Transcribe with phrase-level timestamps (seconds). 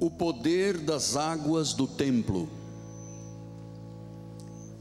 [0.00, 2.48] o poder das águas do templo.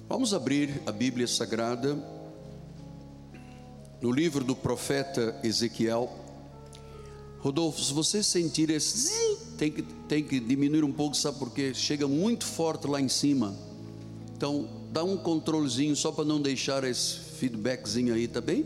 [0.07, 1.95] Vamos abrir a Bíblia Sagrada
[4.01, 6.09] no livro do profeta Ezequiel.
[7.39, 12.07] Rodolfo, se você sentir esse tem que, tem que diminuir um pouco, sabe porque chega
[12.07, 13.53] muito forte lá em cima.
[14.35, 18.65] Então, dá um controlezinho só para não deixar esse feedbackzinho aí, tá bem?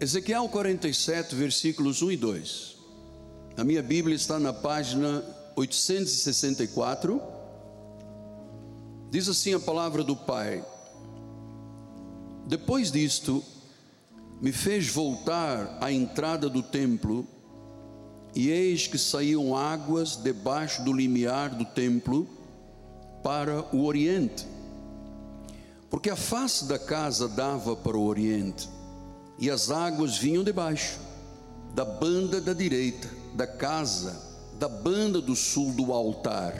[0.00, 2.75] Ezequiel 47, versículos 1 e 2.
[3.56, 5.24] A minha Bíblia está na página
[5.56, 7.22] 864.
[9.10, 10.62] Diz assim a palavra do Pai:
[12.46, 13.42] Depois disto,
[14.42, 17.26] me fez voltar à entrada do templo,
[18.34, 22.28] e eis que saíam águas debaixo do limiar do templo
[23.22, 24.46] para o oriente,
[25.88, 28.68] porque a face da casa dava para o oriente,
[29.38, 31.00] e as águas vinham debaixo,
[31.74, 34.18] da banda da direita, da casa,
[34.58, 36.54] da banda do sul do altar.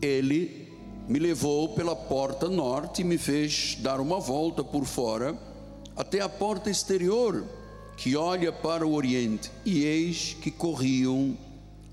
[0.00, 0.72] Ele
[1.08, 5.36] me levou pela porta norte e me fez dar uma volta por fora
[5.96, 7.44] até a porta exterior
[7.96, 11.36] que olha para o oriente, e eis que corriam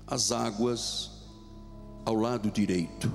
[0.06, 1.10] as águas
[2.04, 3.10] ao lado direito.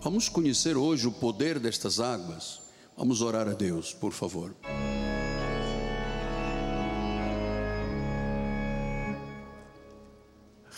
[0.00, 2.62] Vamos conhecer hoje o poder destas águas.
[2.96, 4.56] Vamos orar a Deus, por favor.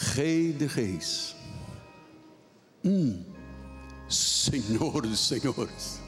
[0.02, 1.36] Rei de Reis,
[2.84, 3.22] hum,
[4.08, 6.00] Senhor dos Senhores,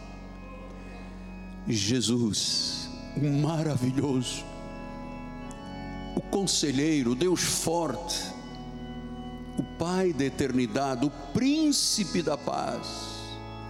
[1.68, 2.90] Jesus,
[3.40, 4.44] maravilhoso,
[6.16, 8.20] o conselheiro, o Deus forte,
[9.56, 12.88] o Pai da eternidade, o príncipe da paz,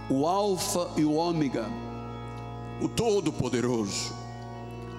[0.09, 1.67] o Alfa e o Ômega,
[2.81, 4.11] o Todo-Poderoso,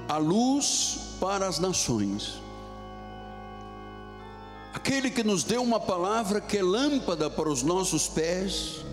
[0.09, 2.45] a luz para as nações
[4.77, 8.85] aquele que nos deu uma palavra que é lâmpada para os nossos pés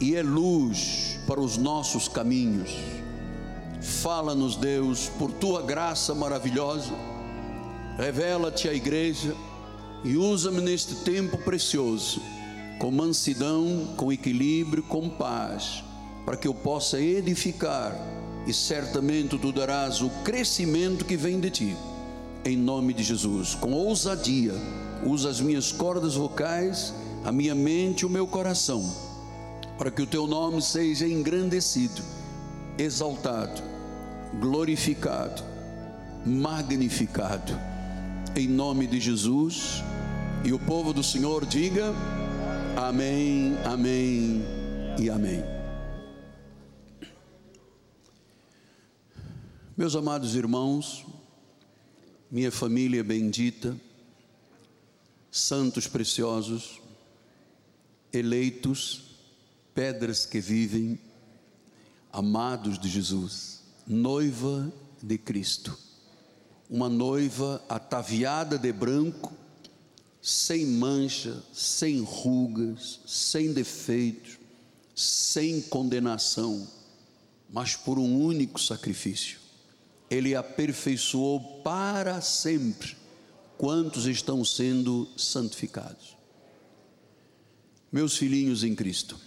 [0.00, 2.70] e é luz para os nossos caminhos.
[3.82, 6.94] Fala-nos, Deus, por tua graça maravilhosa,
[7.98, 9.36] revela-te à igreja
[10.02, 12.22] e usa-me neste tempo precioso,
[12.78, 15.84] com mansidão, com equilíbrio, com paz,
[16.24, 17.94] para que eu possa edificar
[18.46, 21.76] e certamente tu darás o crescimento que vem de ti
[22.44, 24.54] em nome de Jesus, com ousadia,
[25.04, 28.82] usa as minhas cordas vocais, a minha mente e o meu coração,
[29.78, 32.02] para que o teu nome seja engrandecido,
[32.78, 33.62] exaltado,
[34.38, 35.42] glorificado,
[36.24, 37.52] magnificado,
[38.34, 39.82] em nome de Jesus.
[40.44, 41.94] E o povo do Senhor diga:
[42.76, 44.42] Amém, Amém
[44.98, 45.42] e Amém.
[49.76, 51.06] Meus amados irmãos,
[52.30, 53.76] minha família bendita,
[55.30, 56.80] santos preciosos,
[58.12, 59.16] eleitos,
[59.74, 60.98] pedras que vivem,
[62.12, 65.76] amados de Jesus, noiva de Cristo,
[66.68, 69.32] uma noiva ataviada de branco,
[70.22, 74.38] sem mancha, sem rugas, sem defeitos,
[74.94, 76.68] sem condenação,
[77.48, 79.39] mas por um único sacrifício
[80.10, 82.96] ele aperfeiçoou para sempre
[83.56, 86.16] quantos estão sendo santificados.
[87.92, 89.18] Meus filhinhos em Cristo,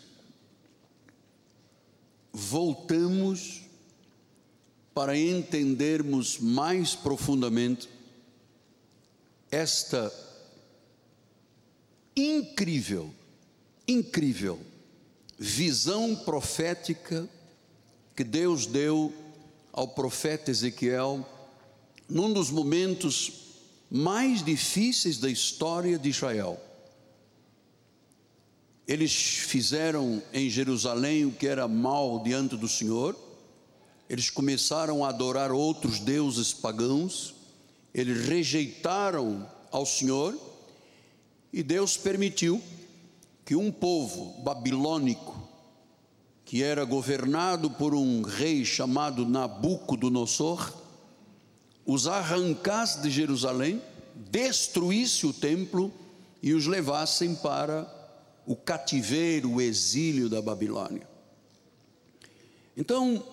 [2.31, 3.61] voltamos
[4.93, 7.89] para entendermos mais profundamente
[9.49, 10.11] esta
[12.15, 13.13] incrível,
[13.87, 14.59] incrível
[15.37, 17.27] visão profética
[18.15, 19.13] que Deus deu
[19.73, 21.27] ao profeta Ezequiel
[22.07, 23.31] num dos momentos
[23.89, 26.59] mais difíceis da história de Israel.
[28.87, 33.17] Eles fizeram em Jerusalém o que era mal diante do Senhor,
[34.09, 37.33] eles começaram a adorar outros deuses pagãos,
[37.93, 40.37] eles rejeitaram ao Senhor,
[41.51, 42.61] e Deus permitiu
[43.45, 45.42] que um povo babilônico
[46.53, 50.71] que era governado por um rei chamado Nabucodonosor,
[51.83, 53.81] os arrancasse de Jerusalém,
[54.29, 55.91] destruísse o templo
[56.43, 57.91] e os levassem para
[58.45, 61.07] o cativeiro, o exílio da Babilônia.
[62.77, 63.25] Então,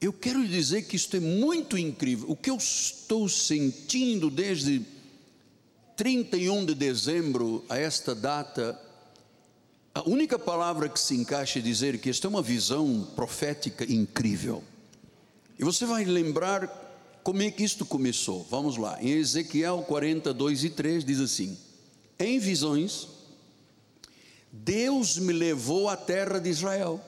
[0.00, 2.30] eu quero lhe dizer que isto é muito incrível.
[2.30, 4.80] O que eu estou sentindo desde
[5.96, 8.91] 31 de dezembro a esta data
[9.94, 14.64] a única palavra que se encaixa é dizer que esta é uma visão profética incrível.
[15.58, 16.66] E você vai lembrar
[17.22, 18.46] como é que isto começou?
[18.50, 21.58] Vamos lá, em Ezequiel 42 e 3 diz assim:
[22.18, 23.06] Em visões,
[24.50, 27.00] Deus me levou à terra de Israel.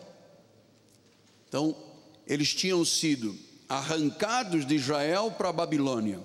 [1.49, 1.75] Então,
[2.27, 3.37] eles tinham sido
[3.69, 6.21] arrancados de Israel para a Babilônia.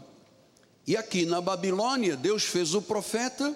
[0.86, 3.56] E aqui na Babilônia, Deus fez o profeta,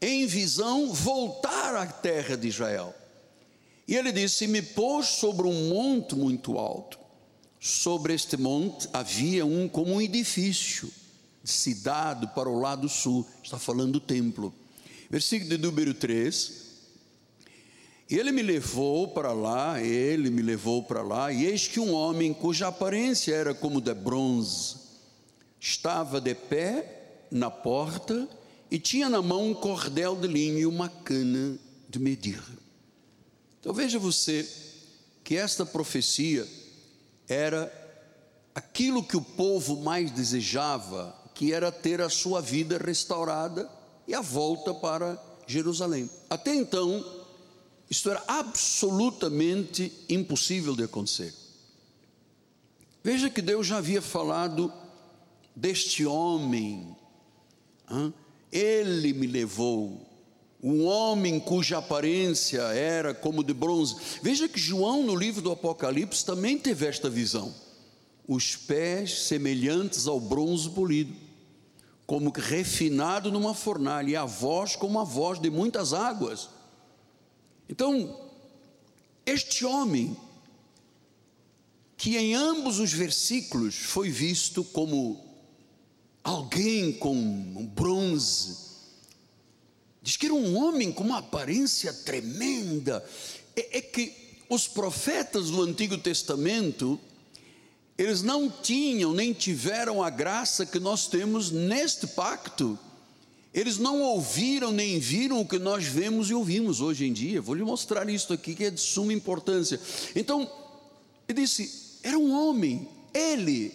[0.00, 2.94] em visão, voltar à terra de Israel.
[3.86, 6.98] E ele disse: Me pôs sobre um monte muito alto.
[7.60, 10.90] Sobre este monte havia um como um edifício,
[11.42, 13.26] de cidade para o lado sul.
[13.42, 14.52] Está falando do templo.
[15.10, 16.64] Versículo de número 3.
[18.10, 22.34] Ele me levou para lá, ele me levou para lá, e eis que um homem
[22.34, 24.76] cuja aparência era como de bronze,
[25.58, 28.28] estava de pé na porta
[28.74, 31.56] e tinha na mão um cordel de linho e uma cana
[31.88, 32.42] de medir.
[33.60, 34.50] Então veja você
[35.22, 36.44] que esta profecia
[37.28, 37.72] era
[38.52, 43.70] aquilo que o povo mais desejava, que era ter a sua vida restaurada
[44.08, 46.10] e a volta para Jerusalém.
[46.28, 47.24] Até então,
[47.88, 51.32] isto era absolutamente impossível de acontecer.
[53.04, 54.72] Veja que Deus já havia falado
[55.54, 56.96] deste homem,
[58.54, 60.00] ele me levou,
[60.62, 63.96] um homem cuja aparência era como de bronze.
[64.22, 67.52] Veja que João, no livro do Apocalipse, também teve esta visão:
[68.26, 71.12] os pés semelhantes ao bronze polido,
[72.06, 76.48] como que refinado numa fornalha, e a voz como a voz de muitas águas.
[77.68, 78.20] Então,
[79.26, 80.16] este homem,
[81.96, 85.33] que em ambos os versículos foi visto como
[86.24, 88.56] alguém com bronze,
[90.02, 93.04] diz que era um homem com uma aparência tremenda.
[93.54, 94.12] É, é que
[94.48, 96.98] os profetas do Antigo Testamento,
[97.96, 102.78] eles não tinham nem tiveram a graça que nós temos neste pacto
[103.54, 107.40] eles não ouviram nem viram o que nós vemos e ouvimos hoje em dia.
[107.40, 109.80] Vou lhe mostrar isso aqui que é de suma importância.
[110.16, 110.50] Então,
[111.28, 113.72] ele disse: era um homem, ele.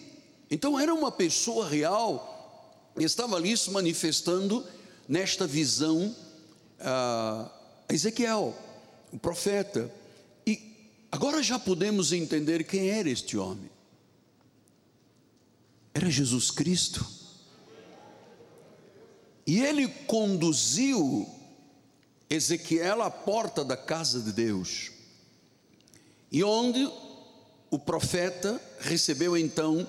[0.51, 2.38] Então, era uma pessoa real,
[3.05, 4.65] estava ali se manifestando
[5.07, 6.15] nesta visão
[6.79, 7.49] a
[7.89, 8.55] Ezequiel,
[9.11, 9.91] o profeta.
[10.45, 10.59] E
[11.11, 13.69] agora já podemos entender quem era este homem.
[15.93, 17.05] Era Jesus Cristo.
[19.45, 21.27] E ele conduziu
[22.29, 24.91] Ezequiel à porta da casa de Deus,
[26.31, 26.87] e onde
[27.71, 29.87] o profeta recebeu então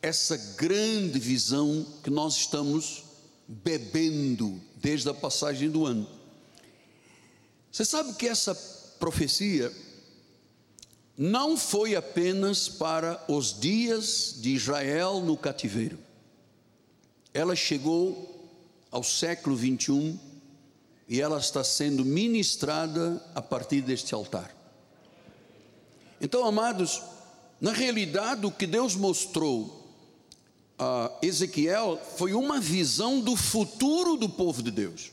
[0.00, 3.04] essa grande visão que nós estamos
[3.46, 6.06] bebendo desde a passagem do ano.
[7.70, 8.54] Você sabe que essa
[8.98, 9.72] profecia
[11.16, 15.98] não foi apenas para os dias de Israel no cativeiro,
[17.34, 18.50] ela chegou
[18.90, 20.18] ao século 21
[21.08, 24.54] e ela está sendo ministrada a partir deste altar.
[26.20, 27.02] Então, amados,
[27.60, 29.77] na realidade, o que Deus mostrou
[30.78, 35.10] a Ezequiel foi uma visão do futuro do povo de Deus.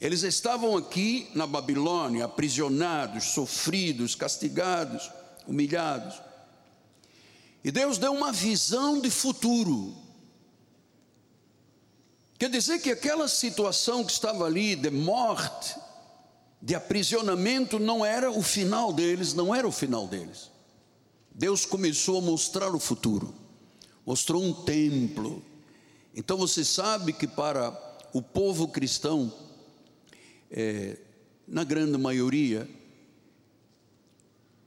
[0.00, 5.10] Eles estavam aqui na Babilônia, aprisionados, sofridos, castigados,
[5.46, 6.20] humilhados.
[7.62, 9.94] E Deus deu uma visão de futuro.
[12.38, 15.76] Quer dizer que aquela situação que estava ali de morte,
[16.62, 20.50] de aprisionamento, não era o final deles, não era o final deles.
[21.30, 23.34] Deus começou a mostrar o futuro,
[24.10, 25.40] mostrou um templo.
[26.12, 27.70] Então você sabe que para
[28.12, 29.32] o povo cristão,
[30.50, 30.98] é,
[31.46, 32.68] na grande maioria,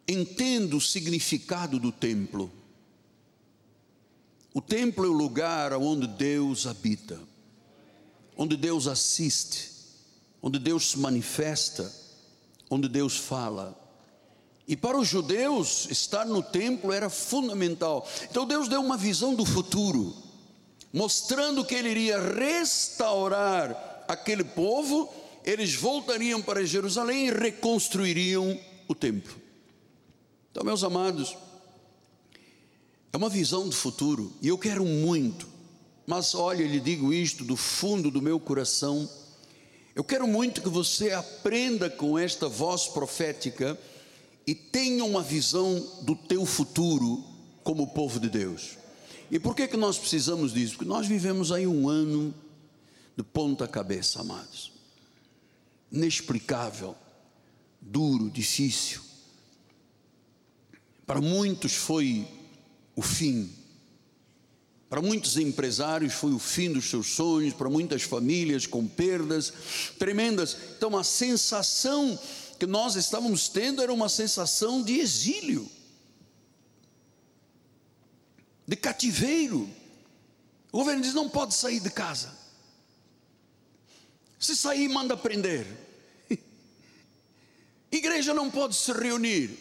[0.07, 2.49] entende o significado do templo.
[4.53, 7.19] O templo é o lugar onde Deus habita
[8.37, 9.69] onde Deus assiste,
[10.41, 11.93] onde Deus se manifesta,
[12.69, 13.77] onde Deus fala.
[14.67, 18.07] E para os judeus, estar no templo era fundamental.
[18.29, 20.15] Então Deus deu uma visão do futuro,
[20.91, 29.35] mostrando que Ele iria restaurar aquele povo, eles voltariam para Jerusalém e reconstruiriam o templo.
[30.51, 31.35] Então, meus amados,
[33.11, 35.53] é uma visão do futuro, e eu quero muito
[36.05, 39.09] mas olha, lhe digo isto do fundo do meu coração.
[39.95, 43.79] Eu quero muito que você aprenda com esta voz profética
[44.45, 47.23] e tenha uma visão do teu futuro
[47.63, 48.77] como povo de Deus.
[49.31, 50.75] E por que que nós precisamos disso?
[50.75, 52.33] Porque nós vivemos aí um ano
[53.15, 54.71] de ponta cabeça, amados.
[55.91, 56.95] Inexplicável,
[57.79, 59.01] duro, difícil.
[61.05, 62.27] Para muitos foi
[62.95, 63.49] o fim
[64.93, 69.51] Para muitos empresários foi o fim dos seus sonhos, para muitas famílias com perdas
[69.97, 70.55] tremendas.
[70.77, 72.19] Então a sensação
[72.63, 75.69] que nós estávamos tendo era uma sensação de exílio,
[78.65, 79.69] de cativeiro.
[80.71, 82.33] O governo diz: não pode sair de casa.
[84.39, 85.67] Se sair, manda prender.
[87.91, 89.59] Igreja não pode se reunir.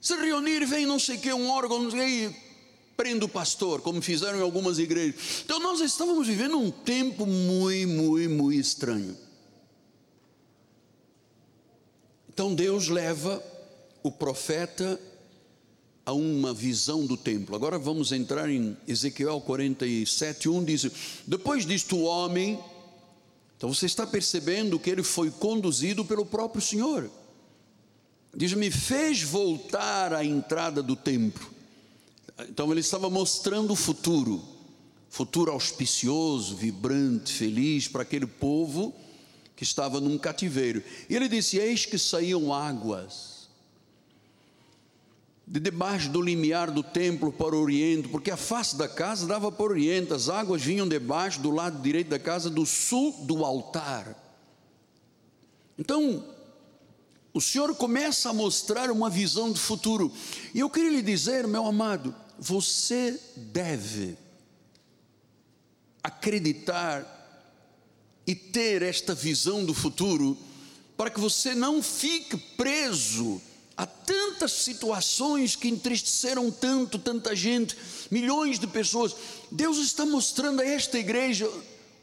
[0.00, 2.34] Se reunir, vem não sei o que, um órgão, que,
[2.96, 5.42] prenda o pastor, como fizeram em algumas igrejas.
[5.44, 9.25] Então nós estávamos vivendo um tempo muito, muito, muito estranho.
[12.36, 13.42] Então Deus leva
[14.02, 15.00] o profeta
[16.04, 17.56] a uma visão do templo.
[17.56, 20.86] Agora vamos entrar em Ezequiel 47, 1 diz:
[21.26, 22.62] Depois disto o homem,
[23.56, 27.10] então você está percebendo que ele foi conduzido pelo próprio Senhor.
[28.36, 31.56] Diz: Me fez voltar à entrada do templo
[32.50, 34.42] então ele estava mostrando o futuro,
[35.08, 38.94] futuro auspicioso, vibrante, feliz para aquele povo
[39.56, 40.82] que estava num cativeiro.
[41.08, 43.36] E ele disse: Eis que saíam águas
[45.46, 49.50] de debaixo do limiar do templo para o oriente, porque a face da casa dava
[49.52, 53.44] para o oriente, as águas vinham debaixo do lado direito da casa, do sul do
[53.44, 54.20] altar.
[55.78, 56.24] Então,
[57.32, 60.10] o Senhor começa a mostrar uma visão do futuro.
[60.52, 64.18] E eu queria lhe dizer, meu amado, você deve
[66.02, 67.15] acreditar
[68.26, 70.36] e ter esta visão do futuro,
[70.96, 73.40] para que você não fique preso
[73.76, 77.76] a tantas situações que entristeceram tanto, tanta gente,
[78.10, 79.14] milhões de pessoas.
[79.50, 81.50] Deus está mostrando a esta igreja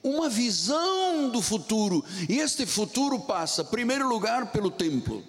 [0.04, 5.24] uma visão do futuro, e este futuro passa, primeiro lugar, pelo templo,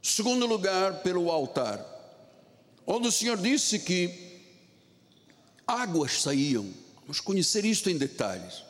[0.00, 1.94] segundo lugar, pelo altar
[2.86, 4.40] onde o Senhor disse que
[5.66, 6.68] águas saíam.
[7.04, 8.62] Vamos conhecer isto em detalhes.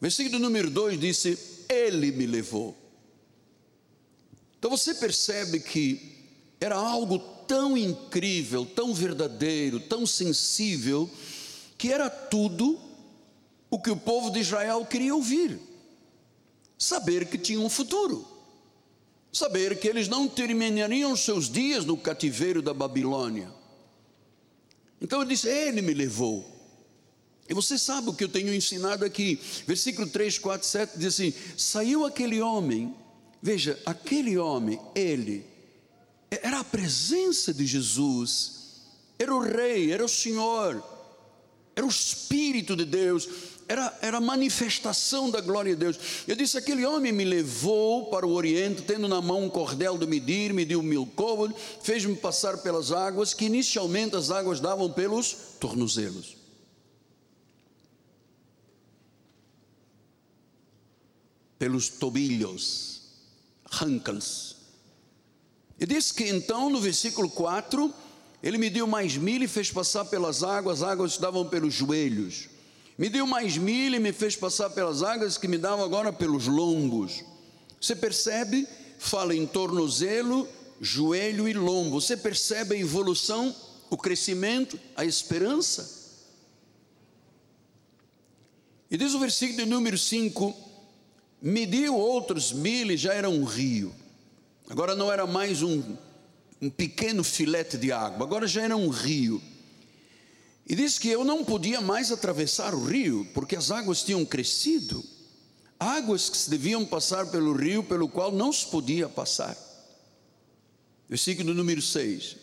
[0.00, 2.76] Versículo número 2 disse: Ele me levou.
[4.58, 6.16] Então você percebe que
[6.60, 11.10] era algo tão incrível, tão verdadeiro, tão sensível,
[11.76, 12.80] que era tudo
[13.70, 15.58] o que o povo de Israel queria ouvir.
[16.78, 18.36] Saber que tinha um futuro
[19.36, 23.50] saber que eles não terminariam seus dias no cativeiro da Babilônia.
[25.00, 26.55] Então ele disse: Ele me levou.
[27.48, 31.32] E você sabe o que eu tenho ensinado aqui, versículo 3, 4, 7 diz assim:
[31.56, 32.94] Saiu aquele homem,
[33.40, 35.44] veja, aquele homem, ele,
[36.30, 38.52] era a presença de Jesus,
[39.18, 40.82] era o Rei, era o Senhor,
[41.74, 43.28] era o Espírito de Deus,
[43.68, 45.98] era, era a manifestação da glória de Deus.
[46.26, 50.06] Eu disse: aquele homem me levou para o Oriente, tendo na mão um cordel de
[50.06, 56.45] medir, mediu mil côvados, fez-me passar pelas águas, que inicialmente as águas davam pelos tornozelos.
[61.58, 63.02] Pelos tobilhos,
[63.70, 64.56] rancals.
[65.78, 67.92] E disse que então, no versículo 4,
[68.42, 72.48] ele mediu mais mil e fez passar pelas águas, as águas davam pelos joelhos.
[72.96, 76.46] Me deu mais mil e me fez passar pelas águas que me davam agora pelos
[76.46, 77.24] lombos.
[77.80, 78.66] Você percebe?
[78.98, 80.48] Fala em tornozelo,
[80.80, 82.00] joelho e lombo.
[82.00, 83.54] Você percebe a evolução,
[83.90, 85.94] o crescimento, a esperança?
[88.90, 90.54] E diz o versículo de número 5:
[91.40, 93.94] mediu outros mil e já era um rio.
[94.68, 95.82] Agora não era mais um,
[96.60, 99.40] um pequeno filete de água, agora já era um rio.
[100.68, 105.04] E disse que eu não podia mais atravessar o rio, porque as águas tinham crescido.
[105.78, 109.56] Águas que se deviam passar pelo rio, pelo qual não se podia passar.
[111.08, 112.36] Versículo número 6.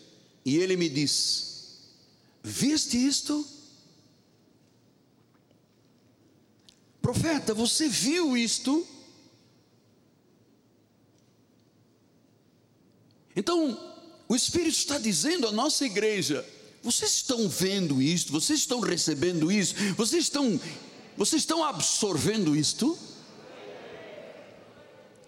[0.44, 1.44] E ele me disse:
[2.42, 3.46] Viste isto?
[7.04, 8.88] Profeta, você viu isto?
[13.36, 13.78] Então,
[14.26, 16.42] o Espírito está dizendo à nossa igreja:
[16.82, 18.32] vocês estão vendo isto?
[18.32, 19.74] Vocês estão recebendo isso?
[19.98, 20.58] Vocês estão,
[21.14, 22.98] vocês estão absorvendo isto?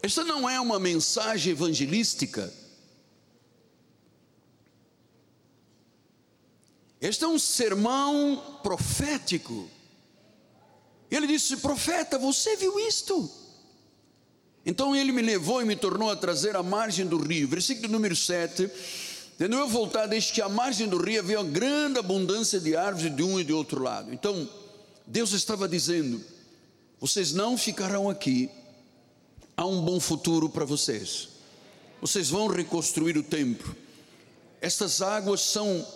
[0.02, 2.50] Esta não é uma mensagem evangelística.
[7.02, 9.75] Este é um sermão profético.
[11.10, 13.30] Ele disse: Profeta, você viu isto?
[14.64, 17.46] Então ele me levou e me tornou a trazer à margem do rio.
[17.46, 18.70] Versículo número 7
[19.38, 23.14] de novo voltar, desde que a margem do rio havia uma grande abundância de árvores
[23.14, 24.12] de um e de outro lado.
[24.12, 24.48] Então,
[25.06, 26.24] Deus estava dizendo:
[26.98, 28.48] vocês não ficarão aqui,
[29.54, 31.28] há um bom futuro para vocês.
[32.00, 33.76] Vocês vão reconstruir o templo.
[34.58, 35.86] Estas águas são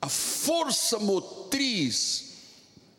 [0.00, 2.23] a força motriz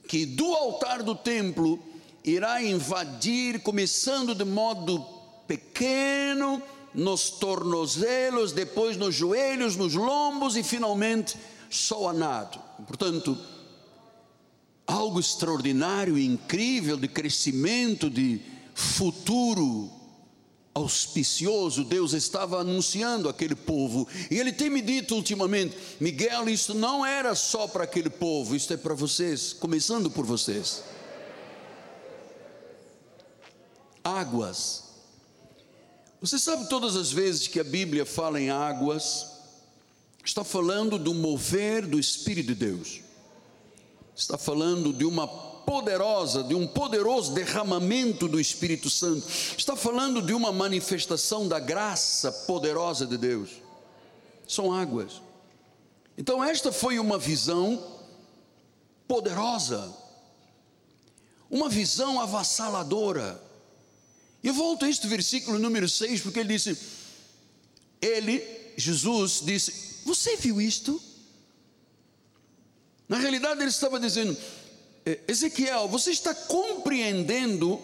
[0.08, 1.80] que do altar do templo
[2.24, 5.06] irá invadir, começando de modo
[5.48, 6.62] pequeno,
[6.94, 11.38] nos tornozelos, depois nos joelhos, nos lombos e finalmente
[11.70, 12.14] só.
[12.88, 13.38] Portanto,
[14.88, 18.42] algo extraordinário, incrível de crescimento, de
[18.74, 19.92] futuro
[20.76, 24.06] auspicioso Deus estava anunciando aquele povo.
[24.30, 28.72] E ele tem me dito ultimamente: Miguel, isso não era só para aquele povo, isso
[28.74, 30.84] é para vocês, começando por vocês.
[34.04, 34.84] Águas.
[36.20, 39.28] Você sabe todas as vezes que a Bíblia fala em águas,
[40.24, 43.02] está falando do mover do Espírito de Deus,
[44.16, 45.28] está falando de uma
[45.66, 49.28] poderosa, de um poderoso derramamento do Espírito Santo.
[49.58, 53.50] Está falando de uma manifestação da graça poderosa de Deus.
[54.48, 55.22] São águas.
[56.18, 57.84] Então, esta foi uma visão
[59.08, 59.94] poderosa,
[61.50, 63.42] uma visão avassaladora.
[64.44, 66.78] E volto a este versículo número 6, porque ele disse:
[68.02, 68.42] Ele,
[68.78, 71.02] Jesus, disse: Você viu isto?
[73.08, 74.36] Na realidade, ele estava dizendo:
[75.28, 77.80] Ezequiel, você está compreendendo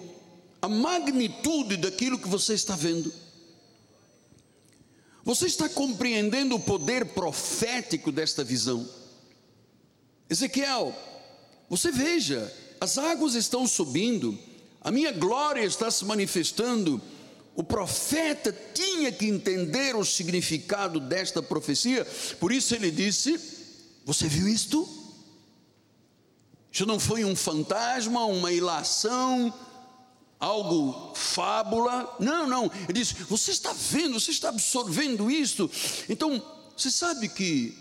[0.60, 3.14] a magnitude daquilo que você está vendo?
[5.24, 8.90] Você está compreendendo o poder profético desta visão?
[10.28, 10.96] Ezequiel,
[11.70, 14.38] você veja, as águas estão subindo,
[14.82, 17.00] a minha glória está se manifestando.
[17.56, 22.04] O profeta tinha que entender o significado desta profecia,
[22.40, 23.40] por isso ele disse:
[24.06, 25.01] Você viu isto?
[26.72, 29.54] Isso não foi um fantasma, uma ilação,
[30.40, 32.16] algo fábula.
[32.20, 32.72] Não, não.
[32.88, 35.70] Ele diz: Você está vendo, você está absorvendo isto.
[36.08, 36.42] Então,
[36.76, 37.78] você sabe que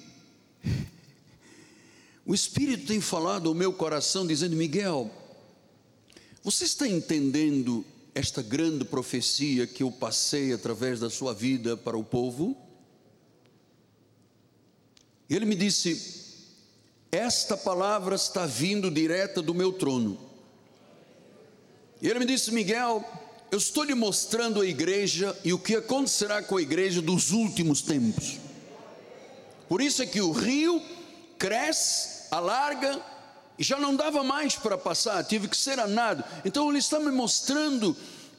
[2.26, 5.10] o Espírito tem falado ao meu coração, dizendo: Miguel,
[6.42, 12.04] você está entendendo esta grande profecia que eu passei através da sua vida para o
[12.04, 12.56] povo?
[15.28, 16.19] E ele me disse:
[17.10, 20.18] esta palavra está vindo direta do meu trono.
[22.00, 23.04] E ele me disse, Miguel,
[23.50, 27.82] eu estou lhe mostrando a igreja e o que acontecerá com a igreja dos últimos
[27.82, 28.38] tempos.
[29.68, 30.80] Por isso é que o rio
[31.38, 33.04] cresce, alarga
[33.58, 36.24] e já não dava mais para passar, tive que ser anado.
[36.44, 37.96] Então ele está me mostrando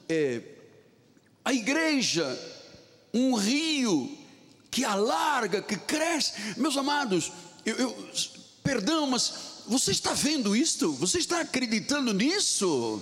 [0.07, 0.41] é,
[1.43, 2.39] a igreja,
[3.13, 4.17] um rio
[4.71, 6.34] que alarga, que cresce.
[6.57, 7.31] Meus amados,
[7.65, 8.07] eu, eu
[8.63, 9.34] Perdão, mas
[9.67, 10.91] você está vendo isto?
[10.93, 13.02] Você está acreditando nisso?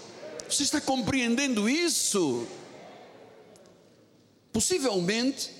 [0.49, 2.47] Você está compreendendo isso?
[4.51, 5.51] Possivelmente,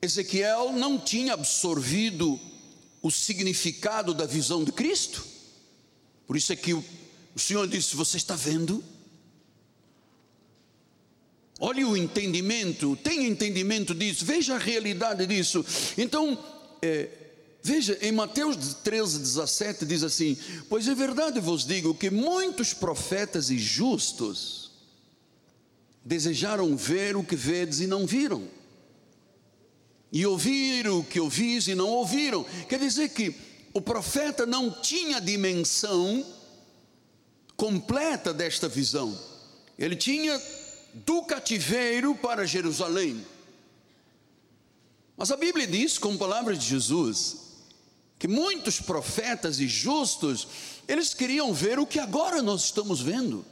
[0.00, 2.40] Ezequiel não tinha absorvido
[3.02, 5.24] o significado da visão de Cristo.
[6.26, 6.84] Por isso é que o,
[7.36, 8.82] Senhor disse: Você está vendo?
[11.60, 15.64] Olhe o entendimento, tenha entendimento disso, veja a realidade disso.
[15.96, 16.38] Então,
[16.80, 17.08] é,
[17.68, 20.38] Veja, em Mateus 13, 17 diz assim:
[20.70, 24.70] Pois é verdade vos digo que muitos profetas e justos
[26.02, 28.48] desejaram ver o que vedes e não viram,
[30.10, 32.42] e ouvir o que ouvis e não ouviram.
[32.70, 33.36] Quer dizer que
[33.74, 36.24] o profeta não tinha dimensão
[37.54, 39.14] completa desta visão,
[39.78, 40.40] ele tinha
[40.94, 43.22] do cativeiro para Jerusalém.
[45.18, 47.47] Mas a Bíblia diz, com palavras de Jesus,
[48.18, 50.48] que muitos profetas e justos,
[50.88, 53.44] eles queriam ver o que agora nós estamos vendo.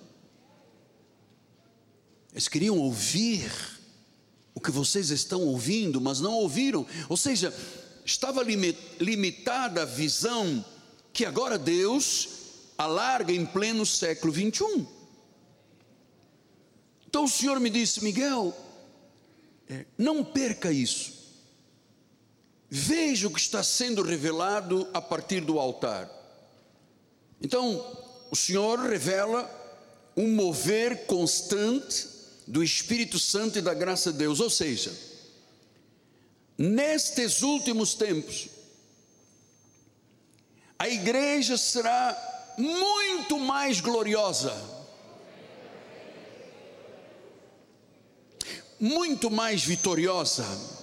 [2.32, 3.50] Eles queriam ouvir
[4.54, 6.84] o que vocês estão ouvindo, mas não ouviram.
[7.08, 7.54] Ou seja,
[8.04, 10.64] estava limitada a visão
[11.12, 12.28] que agora Deus
[12.76, 14.86] alarga em pleno século 21.
[17.06, 18.54] Então o Senhor me disse, Miguel,
[19.68, 21.15] é, não perca isso.
[22.68, 26.10] Veja o que está sendo revelado a partir do altar.
[27.40, 27.84] Então,
[28.30, 29.48] o Senhor revela
[30.16, 32.08] um mover constante
[32.46, 34.92] do Espírito Santo e da graça de Deus, ou seja,
[36.58, 38.48] nestes últimos tempos,
[40.78, 44.54] a igreja será muito mais gloriosa,
[48.80, 50.75] muito mais vitoriosa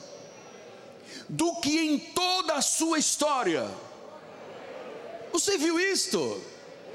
[1.33, 3.67] do que em toda a sua história.
[5.31, 6.39] Você viu isto?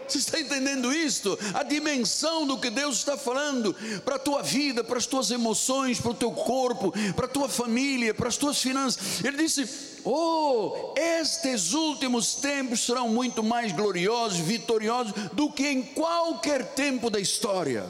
[0.07, 1.37] Você está entendendo isto?
[1.53, 3.75] A dimensão do que Deus está falando
[4.05, 7.49] para a tua vida, para as tuas emoções, para o teu corpo, para a tua
[7.49, 9.23] família, para as tuas finanças.
[9.25, 9.69] Ele disse:
[10.05, 17.19] Oh, estes últimos tempos serão muito mais gloriosos, vitoriosos do que em qualquer tempo da
[17.19, 17.85] história.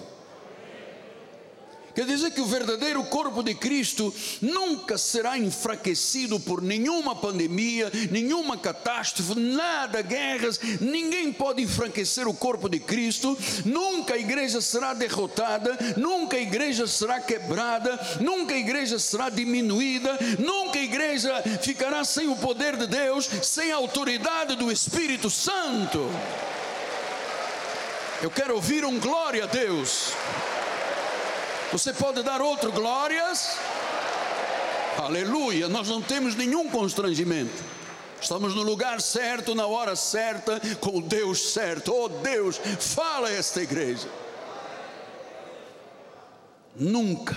[1.99, 8.57] Quer dizer que o verdadeiro corpo de Cristo nunca será enfraquecido por nenhuma pandemia, nenhuma
[8.57, 15.77] catástrofe, nada, guerras, ninguém pode enfraquecer o corpo de Cristo, nunca a igreja será derrotada,
[15.97, 22.29] nunca a igreja será quebrada, nunca a igreja será diminuída, nunca a igreja ficará sem
[22.29, 26.09] o poder de Deus, sem a autoridade do Espírito Santo.
[28.23, 30.13] Eu quero ouvir um glória a Deus.
[31.71, 33.59] Você pode dar outro glórias?
[34.97, 37.63] Aleluia, nós não temos nenhum constrangimento.
[38.21, 41.93] Estamos no lugar certo, na hora certa, com o Deus certo.
[41.95, 44.09] Oh Deus, fala a esta igreja.
[46.75, 47.37] Nunca,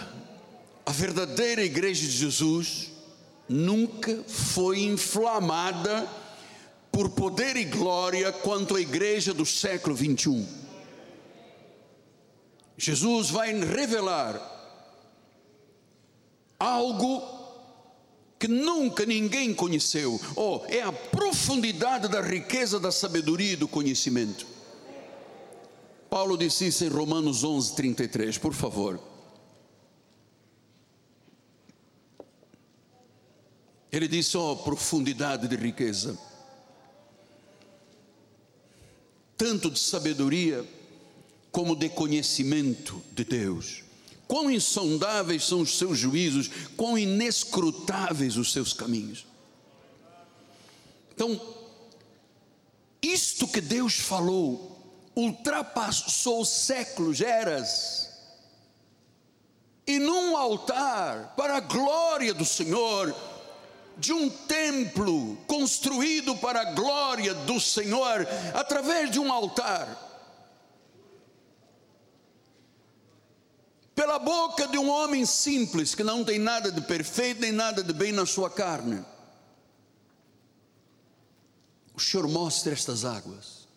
[0.85, 2.89] a verdadeira igreja de Jesus,
[3.49, 6.07] nunca foi inflamada
[6.89, 10.60] por poder e glória quanto a igreja do século 21.
[12.81, 14.41] Jesus vai revelar
[16.59, 17.21] algo
[18.39, 24.47] que nunca ninguém conheceu, oh, é a profundidade da riqueza da sabedoria e do conhecimento.
[26.09, 28.99] Paulo disse isso em Romanos 11, 33, por favor.
[33.91, 36.17] Ele disse: Ó, oh, profundidade de riqueza,
[39.37, 40.67] tanto de sabedoria,
[41.51, 43.83] como de conhecimento de Deus.
[44.27, 49.25] Quão insondáveis são os seus juízos, quão inescrutáveis os seus caminhos.
[51.13, 51.39] Então,
[53.01, 54.69] isto que Deus falou
[55.15, 58.09] ultrapassou séculos, eras,
[59.85, 63.13] e num altar, para a glória do Senhor,
[63.97, 70.10] de um templo construído para a glória do Senhor, através de um altar,
[74.01, 77.93] pela boca de um homem simples que não tem nada de perfeito nem nada de
[77.93, 79.05] bem na sua carne.
[81.93, 83.67] O Senhor mostra estas águas.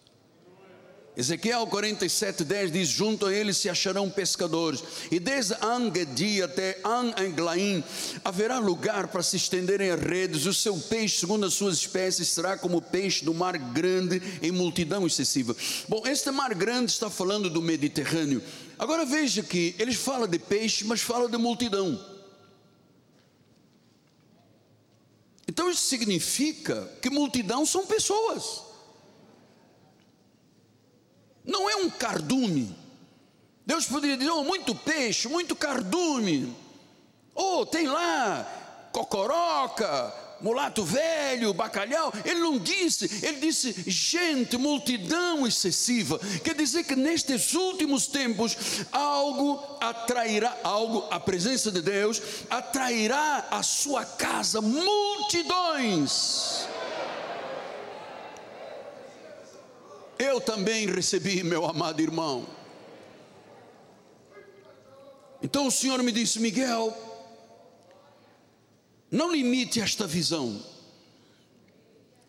[1.15, 7.85] Ezequiel 47:10 diz: Junto a eles se acharão pescadores, e desde Angedi até An-Englaim
[8.25, 10.47] haverá lugar para se estenderem as redes.
[10.47, 14.51] O seu peixe, segundo as suas espécies, será como o peixe do mar grande em
[14.51, 15.55] multidão excessiva.
[15.87, 18.43] Bom, este mar grande está falando do Mediterrâneo.
[18.79, 22.13] Agora veja que eles falam de peixe, mas falam de multidão.
[25.47, 28.63] Então isso significa que multidão são pessoas.
[31.45, 32.75] Não é um cardume.
[33.67, 36.55] Deus poderia dizer, oh, muito peixe, muito cardume.
[37.35, 42.13] Oh, tem lá cocoroca, mulato velho, bacalhau.
[42.23, 46.21] Ele não disse, ele disse gente, multidão excessiva.
[46.45, 48.55] Quer dizer que nestes últimos tempos
[48.93, 56.69] algo atrairá, algo, a presença de Deus atrairá a sua casa multidões.
[60.19, 62.47] Eu também recebi, meu amado irmão.
[65.43, 67.14] Então o Senhor me disse, Miguel,
[69.15, 70.61] não limite esta visão.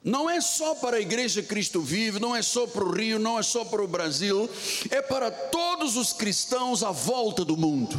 [0.03, 3.39] Não é só para a igreja Cristo Vive, não é só para o Rio, não
[3.39, 4.47] é só para o Brasil,
[4.91, 7.97] é para todos os cristãos à volta do mundo.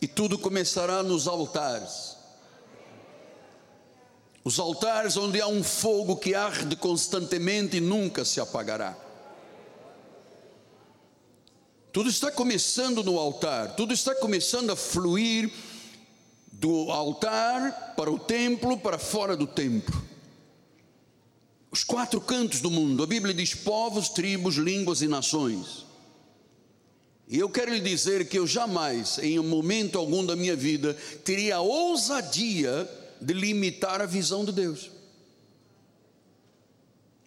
[0.00, 2.16] E tudo começará nos altares.
[4.42, 8.96] Os altares onde há um fogo que arde constantemente e nunca se apagará.
[11.92, 15.50] Tudo está começando no altar, tudo está começando a fluir
[16.52, 20.00] do altar para o templo, para fora do templo.
[21.70, 25.86] Os quatro cantos do mundo, a Bíblia diz povos, tribos, línguas e nações.
[27.28, 30.94] E eu quero lhe dizer que eu jamais, em um momento algum da minha vida,
[31.24, 32.88] teria a ousadia
[33.20, 34.90] de limitar a visão de Deus.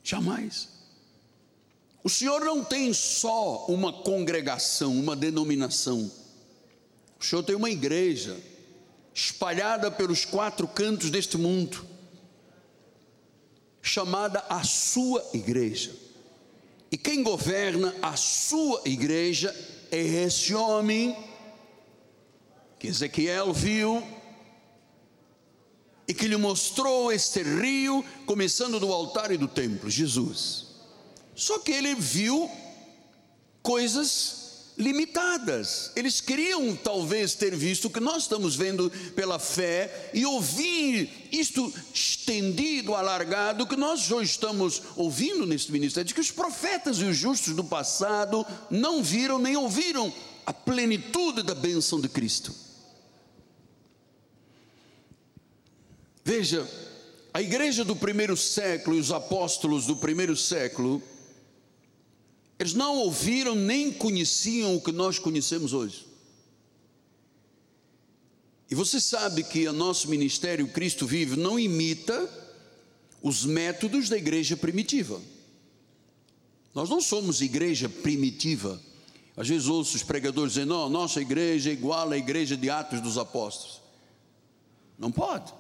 [0.04, 0.73] Jamais.
[2.04, 6.12] O Senhor não tem só uma congregação, uma denominação.
[7.18, 8.38] O Senhor tem uma igreja
[9.14, 11.88] espalhada pelos quatro cantos deste mundo,
[13.82, 15.96] chamada a sua igreja.
[16.92, 19.56] E quem governa a sua igreja
[19.90, 21.16] é esse homem
[22.78, 24.04] que Ezequiel viu
[26.06, 30.63] e que lhe mostrou este rio, começando do altar e do templo, Jesus.
[31.36, 32.50] Só que ele viu
[33.62, 34.44] coisas
[34.78, 35.92] limitadas.
[35.96, 41.74] Eles queriam talvez ter visto o que nós estamos vendo pela fé e ouvir isto
[41.94, 47.16] estendido, alargado, que nós hoje estamos ouvindo neste ministério, de que os profetas e os
[47.16, 50.12] justos do passado não viram nem ouviram
[50.46, 52.54] a plenitude da bênção de Cristo.
[56.26, 56.68] Veja,
[57.34, 61.02] a igreja do primeiro século e os apóstolos do primeiro século
[62.60, 66.06] eles não ouviram nem conheciam o que nós conhecemos hoje.
[68.70, 72.30] E você sabe que o nosso ministério Cristo Vive não imita
[73.22, 75.22] os métodos da igreja primitiva.
[76.74, 78.82] Nós não somos igreja primitiva.
[79.38, 83.02] Às vezes ouço os pregadores dizendo: não, nossa igreja é igual à igreja de Atos
[83.02, 83.82] dos Apóstolos.
[84.98, 85.54] Não pode.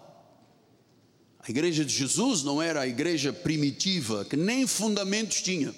[1.40, 5.76] A igreja de Jesus não era a igreja primitiva, que nem fundamentos tinha.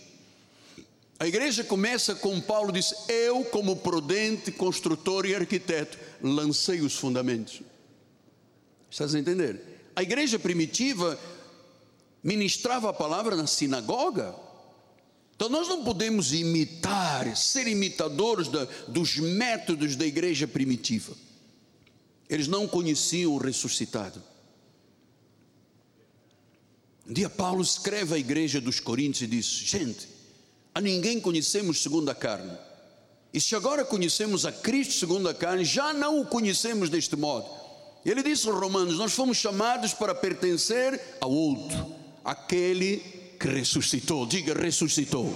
[1.17, 7.61] A igreja começa com Paulo diz: Eu, como prudente construtor e arquiteto, lancei os fundamentos.
[8.89, 9.91] Estás a entender?
[9.95, 11.17] A igreja primitiva
[12.23, 14.35] ministrava a palavra na sinagoga.
[15.35, 21.13] Então nós não podemos imitar, ser imitadores da, dos métodos da igreja primitiva.
[22.29, 24.21] Eles não conheciam o ressuscitado.
[27.07, 30.14] Um dia Paulo escreve à igreja dos Coríntios e diz: Gente,
[30.75, 32.51] a ninguém conhecemos segundo a carne.
[33.33, 37.49] E se agora conhecemos a Cristo segundo a carne, já não o conhecemos deste modo.
[38.05, 42.97] Ele disse aos Romanos: Nós fomos chamados para pertencer ao outro, aquele
[43.39, 44.25] que ressuscitou.
[44.25, 45.33] Diga, ressuscitou.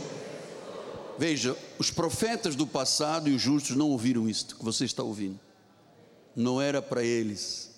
[1.17, 5.39] Veja, os profetas do passado e os justos não ouviram isto que você está ouvindo.
[6.35, 7.71] Não era para eles,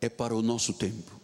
[0.00, 1.19] é para o nosso tempo.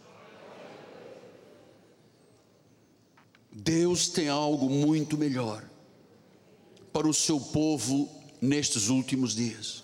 [3.63, 5.67] Deus tem algo muito melhor
[6.93, 8.07] para o seu povo
[8.39, 9.83] nestes últimos dias.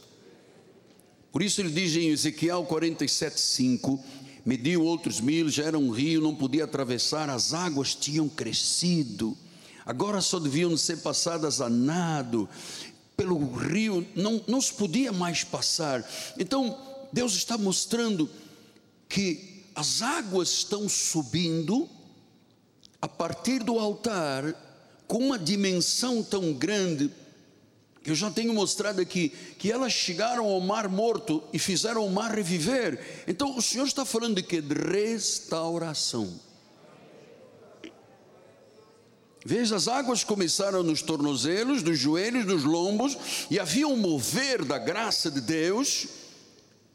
[1.32, 4.00] Por isso ele diz em Ezequiel 47:5,
[4.46, 9.36] mediu outros mil, já era um rio, não podia atravessar, as águas tinham crescido,
[9.84, 12.48] agora só deviam ser passadas a nado,
[13.18, 16.08] pelo rio não, não se podia mais passar.
[16.38, 16.78] Então
[17.12, 18.30] Deus está mostrando
[19.10, 21.90] que as águas estão subindo,
[23.04, 24.56] a partir do altar,
[25.06, 27.12] com uma dimensão tão grande,
[28.02, 29.28] que eu já tenho mostrado aqui,
[29.60, 33.26] que elas chegaram ao mar morto e fizeram o mar reviver.
[33.28, 34.62] Então o Senhor está falando de que?
[34.62, 36.34] De restauração.
[39.46, 43.18] Veja, as águas começaram nos tornozelos, nos joelhos, nos lombos,
[43.52, 46.08] e havia um mover da graça de Deus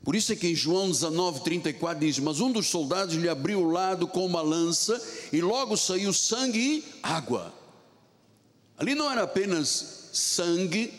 [0.08, 3.60] por isso é que em João 19, 34 diz: Mas um dos soldados lhe abriu
[3.60, 4.98] o lado com uma lança,
[5.30, 7.52] e logo saiu sangue e água.
[8.78, 10.90] Ali não era apenas sangue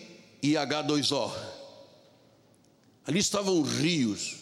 [0.43, 1.33] e H2O,
[3.03, 4.35] ali estavam rios,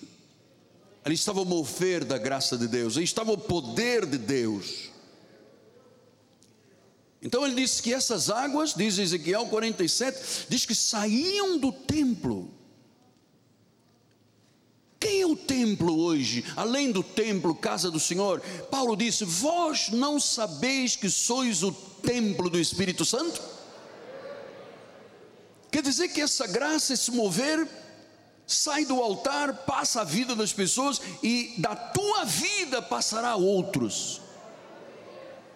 [1.06, 4.90] ali estava o mover da graça de Deus, ali estava o poder de Deus.
[7.22, 12.57] Então ele disse que essas águas, diz Ezequiel 47, diz que saíam do templo.
[15.00, 16.44] Quem é o templo hoje?
[16.56, 22.50] Além do templo, casa do Senhor, Paulo disse: Vós não sabeis que sois o templo
[22.50, 23.42] do Espírito Santo?
[25.72, 27.68] Quer dizer que essa graça, esse mover,
[28.48, 34.22] sai do altar, passa a vida das pessoas e da tua vida passará a outros.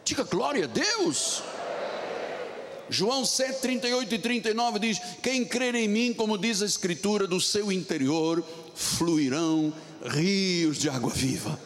[0.04, 1.42] Diga glória a Deus.
[2.90, 7.40] João 7, 38 e 39 diz: Quem crer em mim, como diz a Escritura, do
[7.40, 8.44] seu interior
[8.76, 11.60] fluirão rios de água viva.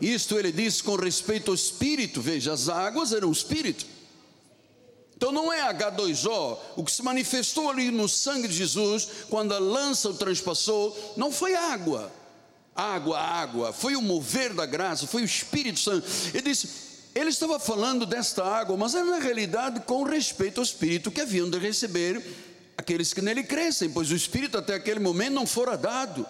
[0.00, 3.86] Isto ele diz com respeito ao Espírito, veja, as águas eram o Espírito.
[5.16, 9.58] Então não é H2O, o que se manifestou ali no sangue de Jesus, quando a
[9.58, 12.12] lança o transpassou, não foi água,
[12.74, 16.06] água, água, foi o mover da graça, foi o Espírito Santo.
[16.34, 16.68] Ele disse:
[17.14, 21.48] ele estava falando desta água, mas era na realidade com respeito ao Espírito que haviam
[21.48, 22.20] de receber
[22.76, 26.26] aqueles que nele crescem, pois o Espírito até aquele momento não fora dado.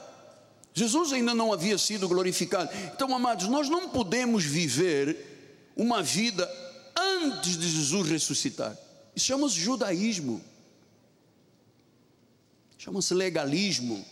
[0.72, 2.70] Jesus ainda não havia sido glorificado.
[2.92, 5.16] Então, amados, nós não podemos viver
[5.76, 6.48] uma vida
[6.96, 8.76] antes de Jesus ressuscitar.
[9.14, 10.42] Isso chama-se judaísmo,
[12.76, 14.04] chama-se legalismo.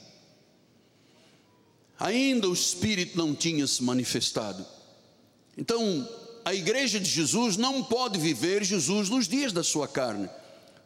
[1.99, 4.65] Ainda o Espírito não tinha se manifestado.
[5.57, 6.09] Então,
[6.45, 10.29] a igreja de Jesus não pode viver Jesus nos dias da sua carne.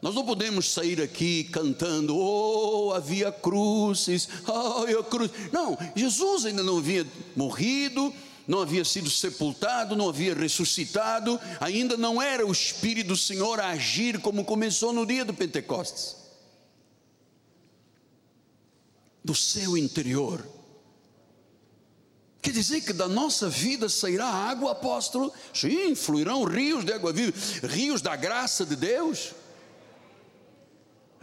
[0.00, 5.30] Nós não podemos sair aqui cantando, oh, havia cruzes, oh, a cruz.
[5.52, 8.12] Não, Jesus ainda não havia morrido,
[8.46, 13.70] não havia sido sepultado, não havia ressuscitado, ainda não era o Espírito do Senhor a
[13.70, 16.16] agir como começou no dia do Pentecostes.
[19.24, 20.46] Do seu interior.
[22.42, 25.32] Quer dizer que da nossa vida sairá água, apóstolo?
[25.52, 27.32] Sim, fluirão rios de água viva,
[27.66, 29.32] rios da graça de Deus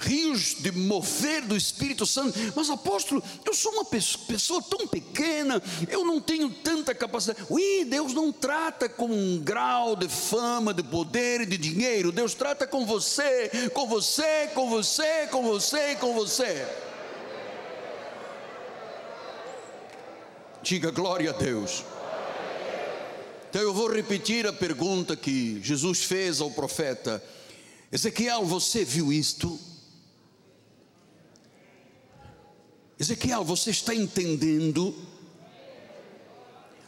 [0.06, 2.38] rios de mover do Espírito Santo.
[2.56, 7.46] Mas apóstolo, eu sou uma pessoa tão pequena, eu não tenho tanta capacidade.
[7.50, 12.12] Ui, Deus não trata com um grau de fama, de poder e de dinheiro.
[12.12, 16.68] Deus trata com você, com você, com você, com você, com você.
[20.62, 21.84] Diga glória a Deus.
[23.50, 27.24] Então eu vou repetir a pergunta que Jesus fez ao profeta.
[27.92, 29.60] Ezequiel, você viu isto?
[33.04, 34.96] Ezequiel, você está entendendo?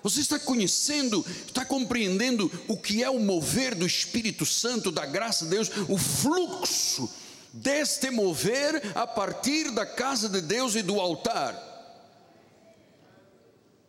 [0.02, 5.44] Você está conhecendo, está compreendendo o que é o mover do Espírito Santo, da graça
[5.44, 7.10] de Deus, o fluxo
[7.52, 11.54] deste mover a partir da casa de Deus e do altar.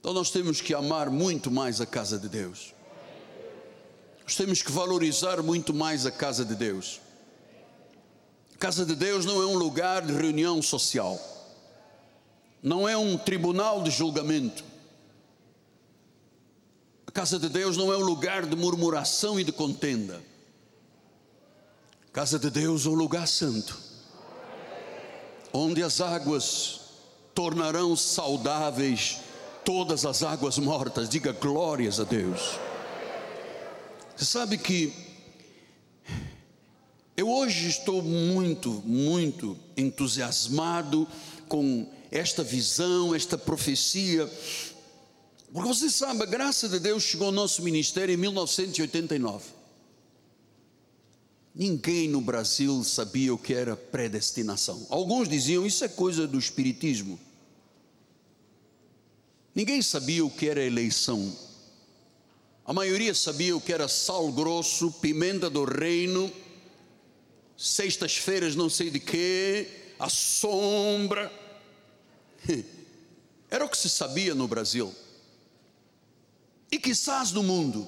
[0.00, 2.74] Então nós temos que amar muito mais a casa de Deus.
[4.24, 7.00] Nós temos que valorizar muito mais a casa de Deus.
[8.54, 11.35] A casa de Deus não é um lugar de reunião social
[12.66, 14.64] não é um tribunal de julgamento.
[17.06, 20.20] A casa de Deus não é um lugar de murmuração e de contenda.
[22.08, 23.78] A casa de Deus é um lugar santo,
[25.52, 26.80] onde as águas
[27.32, 29.20] tornarão saudáveis
[29.64, 31.08] todas as águas mortas.
[31.08, 32.58] Diga glórias a Deus.
[34.16, 34.92] Você sabe que
[37.16, 41.06] eu hoje estou muito, muito entusiasmado
[41.48, 44.30] com esta visão, esta profecia.
[45.52, 49.44] Porque você sabe, a graça de Deus chegou ao nosso ministério em 1989.
[51.54, 54.86] Ninguém no Brasil sabia o que era predestinação.
[54.90, 57.18] Alguns diziam isso é coisa do espiritismo.
[59.54, 61.34] Ninguém sabia o que era eleição.
[62.62, 66.30] A maioria sabia o que era sal grosso, pimenta do reino,
[67.56, 69.66] sextas-feiras não sei de quê,
[69.98, 71.45] a sombra.
[73.50, 74.94] Era o que se sabia no Brasil.
[76.70, 77.86] E quizás no mundo.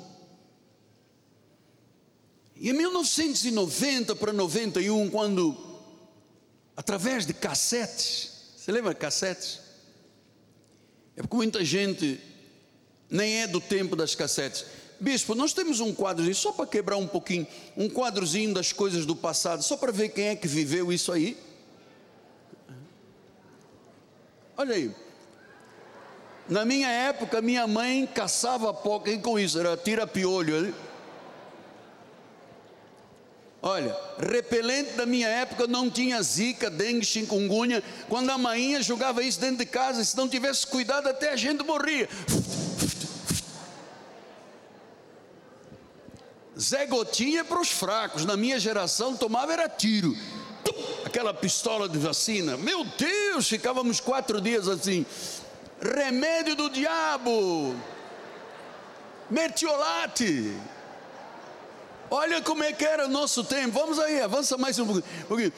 [2.57, 5.57] E em 1990 para 91, quando,
[6.77, 9.61] através de cassetes, você lembra cassetes?
[11.17, 12.21] É porque muita gente
[13.11, 14.65] nem é do tempo das cassetes.
[15.01, 19.15] Bispo, nós temos um quadrozinho, só para quebrar um pouquinho, um quadrozinho das coisas do
[19.15, 21.37] passado, só para ver quem é que viveu isso aí.
[24.59, 24.93] Olha aí.
[26.49, 30.75] Na minha época, minha mãe caçava pouco com isso, era tira-piolho.
[33.63, 37.85] Olha, repelente da minha época não tinha zika, dengue, chikungunya.
[38.09, 41.63] Quando a mãinha jogava isso dentro de casa, se não tivesse cuidado, até a gente
[41.65, 42.09] morria.
[46.59, 48.25] Zé Gotinha é para os fracos.
[48.25, 50.17] Na minha geração, tomava era tiro
[51.05, 52.57] aquela pistola de vacina.
[52.57, 55.05] Meu Deus, ficávamos quatro dias assim.
[55.81, 57.75] Remédio do diabo,
[59.31, 60.57] mertiolate.
[62.11, 63.79] Olha como é que era o nosso tempo.
[63.79, 65.53] Vamos aí, avança mais um pouquinho.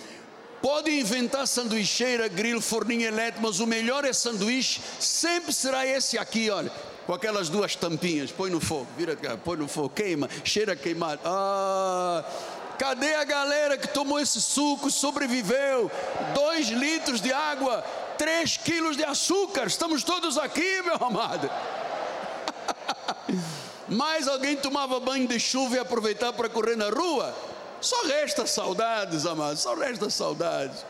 [0.60, 4.80] Pode inventar sanduicheira, grilo, forninho elétrico, mas o melhor é sanduíche.
[4.98, 6.70] Sempre será esse aqui, olha
[7.10, 11.20] com aquelas duas tampinhas, põe no fogo, vira cá, põe no fogo, queima, cheira queimado.
[11.24, 12.24] Ah,
[12.80, 15.90] Cadê a galera que tomou esse suco, sobreviveu?
[16.34, 17.84] Dois litros de água,
[18.16, 19.66] três quilos de açúcar.
[19.66, 21.50] Estamos todos aqui, meu amado.
[23.86, 27.36] Mais alguém tomava banho de chuva e aproveitava para correr na rua?
[27.82, 30.86] Só resta saudades, amados, só resta saudades.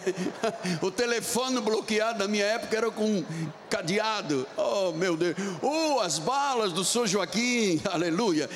[0.80, 3.22] o telefone bloqueado na minha época era com
[3.68, 4.48] cadeado.
[4.56, 5.36] Oh, meu Deus.
[5.60, 7.78] Oh, as balas do São Joaquim.
[7.92, 8.48] Aleluia.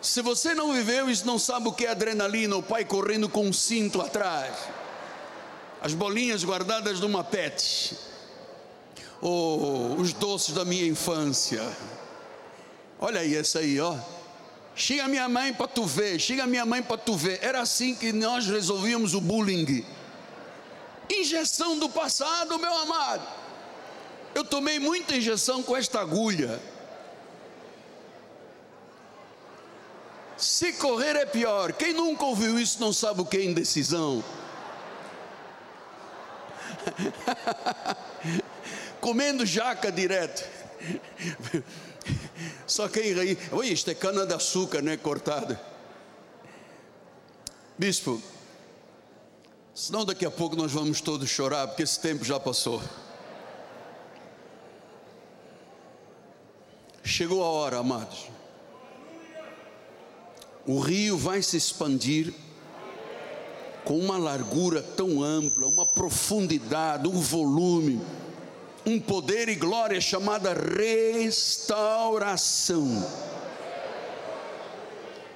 [0.00, 3.46] Se você não viveu isso, não sabe o que é adrenalina, o pai correndo com
[3.46, 4.54] um cinto atrás,
[5.80, 7.96] as bolinhas guardadas numa pet,
[9.20, 11.62] oh, os doces da minha infância.
[13.00, 13.96] Olha aí essa aí, ó.
[14.74, 17.40] Chega minha mãe para tu ver, chega minha mãe para tu ver.
[17.42, 19.84] Era assim que nós resolvíamos o bullying.
[21.10, 23.26] Injeção do passado, meu amado.
[24.34, 26.60] Eu tomei muita injeção com esta agulha.
[30.38, 31.72] Se correr é pior.
[31.72, 34.22] Quem nunca ouviu isso não sabe o que é indecisão.
[39.00, 40.48] Comendo jaca direto.
[42.66, 43.36] Só quem ri.
[43.50, 44.96] Oi, isto é cana de açúcar, né?
[44.96, 45.60] Cortada.
[47.76, 48.22] Bispo,
[49.74, 52.80] senão daqui a pouco nós vamos todos chorar, porque esse tempo já passou.
[57.04, 58.37] Chegou a hora, amados.
[60.68, 62.34] O rio vai se expandir
[63.84, 67.98] com uma largura tão ampla, uma profundidade, um volume,
[68.84, 73.02] um poder e glória chamada restauração.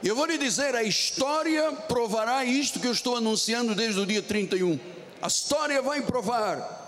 [0.02, 4.04] E eu vou lhe dizer, a história provará isto que eu estou anunciando desde o
[4.04, 4.78] dia 31.
[5.22, 6.80] A história vai provar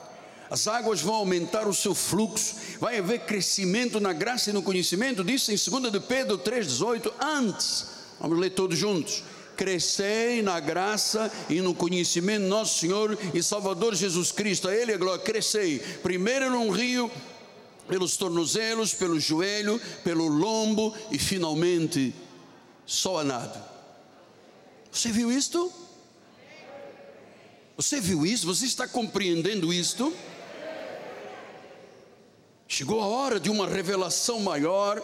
[0.51, 5.25] as águas vão aumentar o seu fluxo, vai haver crescimento na graça e no conhecimento,
[5.25, 7.94] disse em 2 de Pedro 3,18, antes,
[8.29, 9.23] vamos ler todos juntos,
[9.57, 14.93] crescei na graça e no conhecimento de nosso Senhor e Salvador Jesus Cristo, a Ele
[14.93, 17.11] a glória, crescei, primeiro num rio,
[17.87, 22.15] pelos tornozelos, pelo joelho, pelo lombo e finalmente
[22.87, 23.63] só a nada.
[24.91, 25.71] Você viu isto?
[27.77, 28.47] Você viu isso?
[28.47, 30.15] Você está compreendendo isto?
[32.67, 35.03] Chegou a hora de uma revelação maior,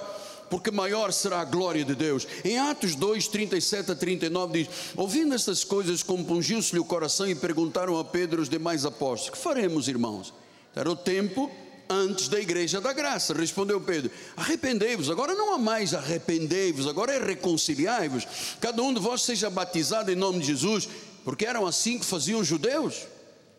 [0.50, 2.26] porque maior será a glória de Deus.
[2.44, 7.98] Em Atos 2, 37 a 39 diz: Ouvindo estas coisas, compungiu-se-lhe o coração e perguntaram
[7.98, 10.34] a Pedro os demais apóstolos: Que faremos, irmãos?
[10.74, 11.50] Era o tempo
[11.88, 13.32] antes da igreja da graça.
[13.32, 18.26] Respondeu Pedro: Arrependei-vos, agora não há mais arrependei-vos, agora é reconciliai-vos.
[18.60, 20.88] Cada um de vós seja batizado em nome de Jesus,
[21.24, 23.06] porque eram assim que faziam os judeus.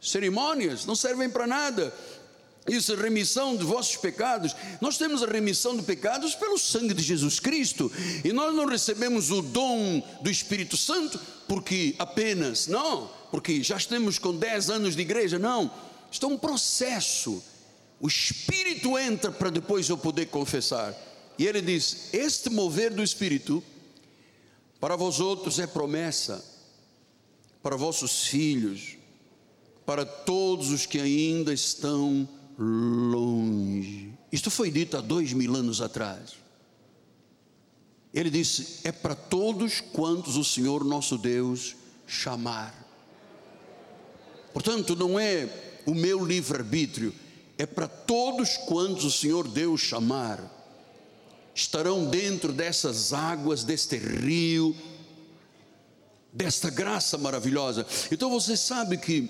[0.02, 1.94] Cerimônias não servem para nada
[2.68, 4.56] isso, remissão de vossos pecados.
[4.80, 7.92] Nós temos a remissão de pecados pelo sangue de Jesus Cristo.
[8.24, 14.20] E nós não recebemos o dom do Espírito Santo porque apenas, não, porque já estamos
[14.20, 15.72] com 10 anos de igreja, não.
[16.12, 17.44] Isto é um processo.
[18.00, 20.96] O Espírito entra para depois eu poder confessar.
[21.40, 23.64] E ele diz: Este mover do Espírito
[24.80, 26.44] para vós outros é promessa,
[27.62, 28.98] para vossos filhos,
[29.86, 32.28] para todos os que ainda estão
[32.62, 34.14] longe.
[34.32, 36.36] Isto foi dito há dois mil anos atrás.
[38.14, 42.76] Ele disse: É para todos quantos o Senhor nosso Deus chamar.
[44.54, 45.50] Portanto, não é
[45.86, 47.14] o meu livre-arbítrio,
[47.58, 50.60] é para todos quantos o Senhor Deus chamar.
[51.56, 54.76] Estarão dentro dessas águas, deste rio,
[56.32, 57.86] desta graça maravilhosa.
[58.12, 59.30] Então você sabe que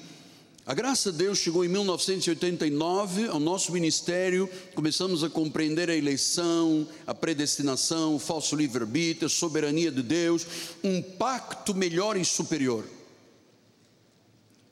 [0.72, 6.88] a graça de Deus chegou em 1989 ao nosso ministério, começamos a compreender a eleição,
[7.06, 10.48] a predestinação, o falso livre-arbítrio, a soberania de Deus,
[10.82, 12.86] um pacto melhor e superior.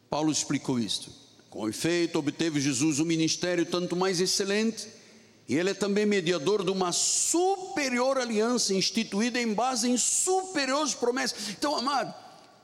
[0.09, 1.11] Paulo explicou isto.
[1.49, 4.87] Com efeito, obteve Jesus um ministério tanto mais excelente,
[5.49, 11.49] e ele é também mediador de uma superior aliança instituída em base em superiores promessas.
[11.49, 12.15] Então, amado,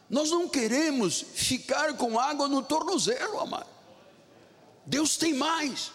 [0.10, 3.70] nós não queremos ficar com água no tornozelo, amado.
[4.86, 5.92] Deus tem mais.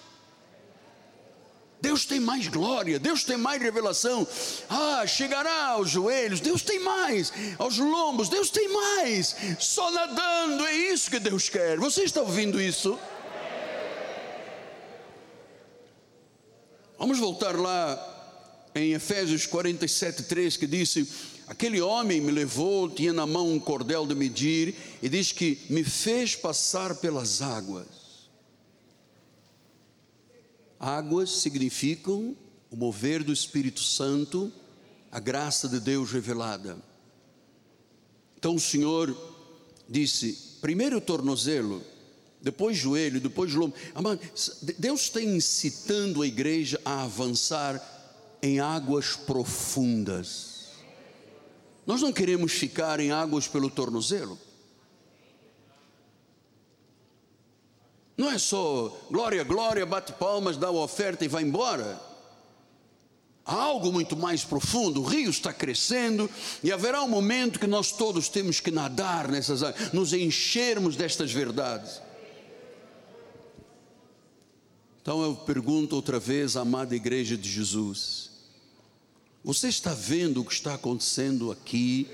[1.81, 4.27] Deus tem mais glória, Deus tem mais revelação.
[4.69, 7.33] Ah, chegará aos joelhos, Deus tem mais.
[7.59, 9.35] Aos lombos, Deus tem mais.
[9.59, 11.79] Só nadando, é isso que Deus quer.
[11.79, 12.99] Você está ouvindo isso?
[16.99, 17.99] Vamos voltar lá
[18.75, 21.09] em Efésios 47, 3, que disse:
[21.51, 24.73] Aquele homem me levou, tinha na mão um cordel de medir,
[25.03, 27.89] e diz que me fez passar pelas águas.
[30.79, 32.37] Águas significam
[32.71, 34.53] o mover do Espírito Santo,
[35.11, 36.79] a graça de Deus revelada.
[38.39, 39.13] Então o Senhor
[39.89, 41.83] disse: primeiro o tornozelo,
[42.41, 43.75] depois joelho, depois lombo.
[44.79, 50.50] Deus está incitando a igreja a avançar em águas profundas.
[51.91, 54.39] Nós não queremos ficar em águas pelo tornozelo.
[58.17, 62.01] Não é só glória, glória, bate palmas, dá a oferta e vai embora.
[63.45, 65.03] Há algo muito mais profundo.
[65.03, 66.31] O rio está crescendo
[66.63, 71.33] e haverá um momento que nós todos temos que nadar nessas águas, nos enchermos destas
[71.33, 72.01] verdades.
[75.03, 78.30] Então eu pergunto outra vez, amada igreja de Jesus,
[79.45, 82.09] você está vendo o que está acontecendo aqui?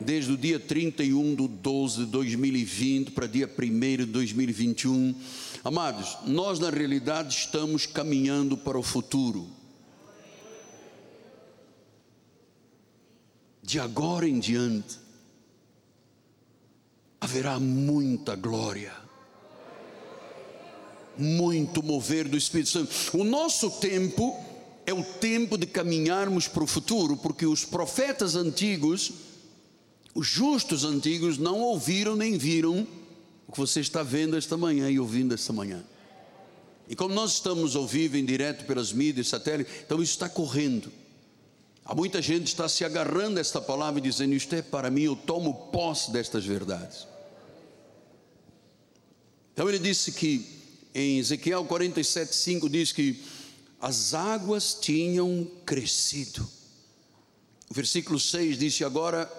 [0.00, 5.14] Desde o dia 31 de 12 de 2020 para dia 1 de 2021.
[5.62, 9.60] Amados, nós na realidade estamos caminhando para o futuro.
[13.70, 14.98] de agora em diante,
[17.20, 18.92] haverá muita glória,
[21.16, 22.92] muito mover do Espírito Santo.
[23.16, 24.44] O nosso tempo
[24.90, 29.12] é o tempo de caminharmos para o futuro, porque os profetas antigos,
[30.14, 32.86] os justos antigos, não ouviram nem viram
[33.46, 35.84] o que você está vendo esta manhã e ouvindo esta manhã.
[36.88, 40.90] E como nós estamos ao vivo, em direto pelas mídias, satélite, então isso está correndo.
[41.84, 44.90] Há muita gente que está se agarrando a esta palavra e dizendo: Isto é para
[44.90, 47.06] mim, eu tomo posse destas verdades.
[49.54, 50.44] Então ele disse que
[50.92, 53.22] em Ezequiel 47,5 diz que
[53.80, 56.46] as águas tinham crescido.
[57.70, 59.30] O versículo 6 disse: Agora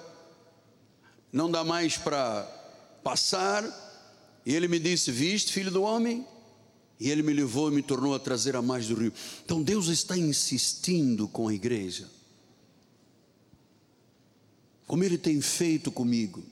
[1.32, 2.44] não dá mais para
[3.04, 3.64] passar.
[4.46, 6.26] E ele me disse: Viste, filho do homem?
[7.00, 9.14] E ele me levou e me tornou a trazer a mais do rio.
[9.44, 12.10] Então Deus está insistindo com a igreja.
[14.88, 16.44] Como ele tem feito comigo.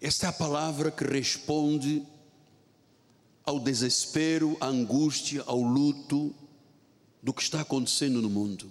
[0.00, 2.04] Esta é a palavra que responde
[3.44, 6.34] ao desespero, à angústia, ao luto
[7.22, 8.70] do que está acontecendo no mundo.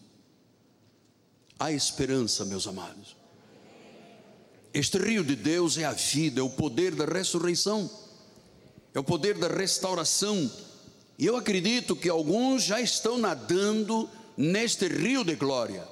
[1.60, 3.16] Há esperança, meus amados.
[4.74, 7.90] Este rio de Deus é a vida, é o poder da ressurreição
[8.94, 10.50] é o poder da restauração.
[11.18, 15.88] E eu acredito que alguns já estão nadando neste rio de glória,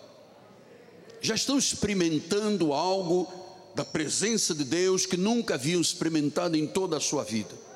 [1.21, 3.32] já estão experimentando algo
[3.75, 7.68] da presença de Deus que nunca haviam experimentado em toda a sua vida.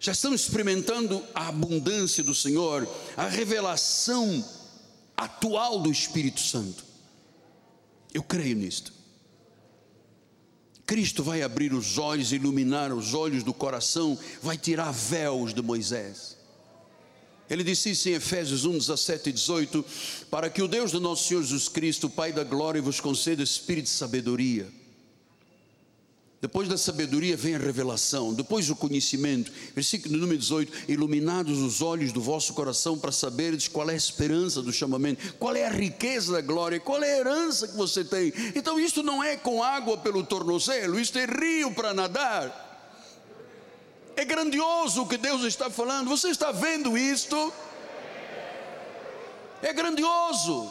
[0.00, 4.44] Já estão experimentando a abundância do Senhor, a revelação
[5.16, 6.84] atual do Espírito Santo.
[8.14, 8.92] Eu creio nisto.
[10.86, 16.38] Cristo vai abrir os olhos, iluminar os olhos do coração, vai tirar véus de Moisés.
[17.50, 19.84] Ele disse isso em Efésios 1, 17 e 18:
[20.30, 23.84] Para que o Deus do nosso Senhor Jesus Cristo, Pai da glória, vos conceda espírito
[23.84, 24.77] de sabedoria
[26.40, 29.50] depois da sabedoria vem a revelação, depois o conhecimento.
[29.74, 34.62] Versículo número 18: Iluminados os olhos do vosso coração para saberes qual é a esperança
[34.62, 38.32] do chamamento, qual é a riqueza da glória, qual é a herança que você tem.
[38.54, 42.66] Então, isto não é com água pelo tornozelo, isto é rio para nadar.
[44.14, 46.08] É grandioso o que Deus está falando.
[46.08, 47.52] Você está vendo isto?
[49.60, 50.70] É grandioso.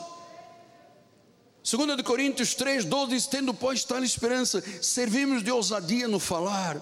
[1.69, 6.81] 2 Coríntios 3, 12 diz: Tendo, pois, tal esperança, servimos de ousadia no falar,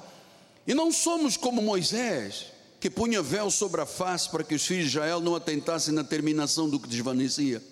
[0.68, 4.84] e não somos como Moisés, que punha véu sobre a face para que os filhos
[4.84, 7.64] de Israel não atentassem na terminação do que desvanecia.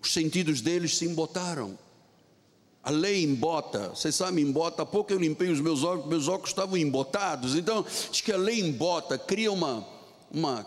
[0.00, 1.76] Os sentidos deles se embotaram.
[2.80, 4.82] A lei embota, vocês sabem, embota.
[4.82, 7.56] Há pouco eu limpei os meus óculos, meus óculos estavam embotados.
[7.56, 9.84] Então, diz que a lei embota, cria uma,
[10.30, 10.64] uma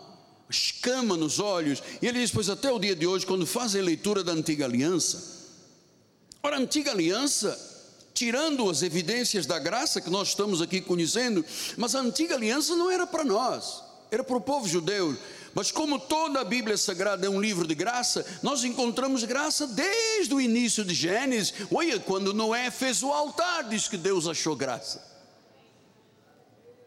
[0.50, 1.82] escama nos olhos.
[2.02, 5.37] E ele diz: Pois até o dia de hoje, quando fazem leitura da antiga aliança,
[6.42, 7.58] Ora, a antiga aliança,
[8.14, 11.44] tirando as evidências da graça que nós estamos aqui conhecendo,
[11.76, 15.16] mas a antiga aliança não era para nós, era para o povo judeu.
[15.54, 20.32] Mas como toda a Bíblia Sagrada é um livro de graça, nós encontramos graça desde
[20.34, 21.52] o início de Gênesis.
[21.72, 25.06] Olha, quando Noé fez o altar, diz que Deus achou graça.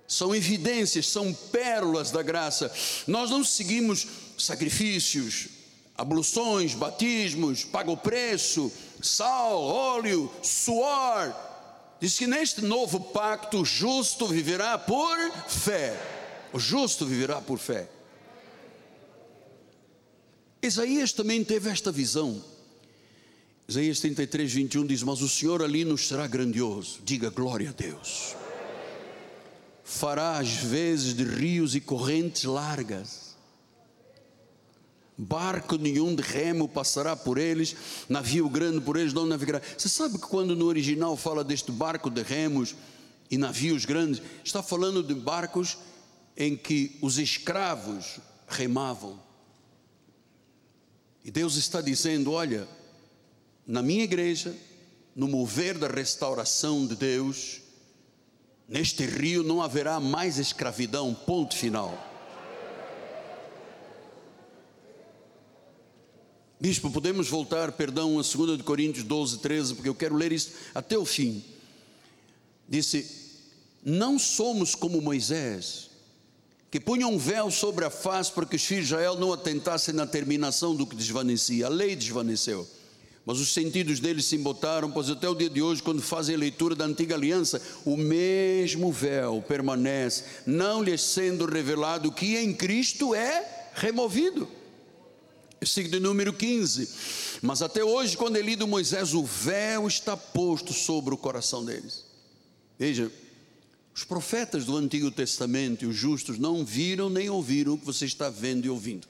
[0.08, 2.72] São evidências, são pérolas da graça.
[3.08, 5.47] Nós não seguimos sacrifícios,
[6.02, 8.72] abluções, batismos, paga o preço,
[9.02, 11.34] sal, óleo, suor.
[11.99, 15.16] Diz que neste novo pacto o justo viverá por
[15.47, 15.95] fé.
[16.52, 17.88] O justo viverá por fé.
[20.64, 22.43] Isaías também teve esta visão.
[23.68, 26.99] Isaías 33, 21 diz: Mas o Senhor ali nos será grandioso.
[27.04, 28.36] Diga glória a Deus.
[29.84, 33.30] Fará as vezes de rios e correntes largas
[35.22, 37.76] barco nenhum de remo passará por eles,
[38.09, 39.61] navio grande por eles não navegará.
[39.78, 42.76] Você sabe que quando no original fala deste barco de remos
[43.30, 45.78] e navios grandes, está falando de barcos
[46.36, 49.22] em que os escravos remavam.
[51.24, 52.67] E Deus está dizendo: olha,
[53.67, 54.55] na minha igreja,
[55.15, 57.61] no mover da restauração de Deus,
[58.67, 62.11] neste rio não haverá mais escravidão, ponto final.
[66.62, 70.95] Bispo, podemos voltar, perdão, a 2 Coríntios 12, 13, porque eu quero ler isso até
[70.95, 71.43] o fim.
[72.70, 73.03] Disse:
[73.84, 75.89] Não somos como Moisés,
[76.70, 79.91] que punha um véu sobre a face para que os filhos de Israel não atentassem
[79.91, 81.66] na terminação do que desvanecia.
[81.66, 82.68] A lei desvaneceu,
[83.26, 86.38] mas os sentidos deles se embotaram, pois até o dia de hoje, quando fazem a
[86.38, 93.16] leitura da antiga aliança, o mesmo véu permanece, não lhes sendo revelado que em Cristo
[93.16, 94.61] é removido.
[95.62, 96.89] Versículo número 15.
[97.43, 102.03] Mas até hoje, quando é lido Moisés, o véu está posto sobre o coração deles.
[102.80, 103.12] Veja,
[103.93, 108.05] os profetas do Antigo Testamento e os justos não viram nem ouviram o que você
[108.05, 109.07] está vendo e ouvindo.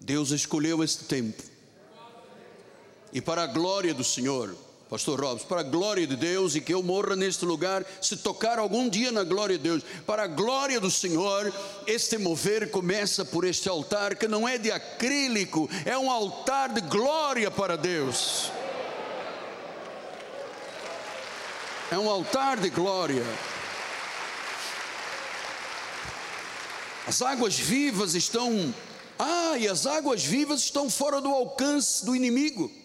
[0.00, 1.40] Deus escolheu este tempo.
[3.12, 4.56] E para a glória do Senhor,
[4.94, 8.60] Pastor Robson, para a glória de Deus e que eu morra neste lugar, se tocar
[8.60, 11.52] algum dia na glória de Deus, para a glória do Senhor,
[11.84, 16.80] este mover começa por este altar que não é de acrílico, é um altar de
[16.80, 18.52] glória para Deus.
[21.90, 23.26] É um altar de glória.
[27.04, 28.72] As águas vivas estão,
[29.18, 32.83] ah, e as águas vivas estão fora do alcance do inimigo.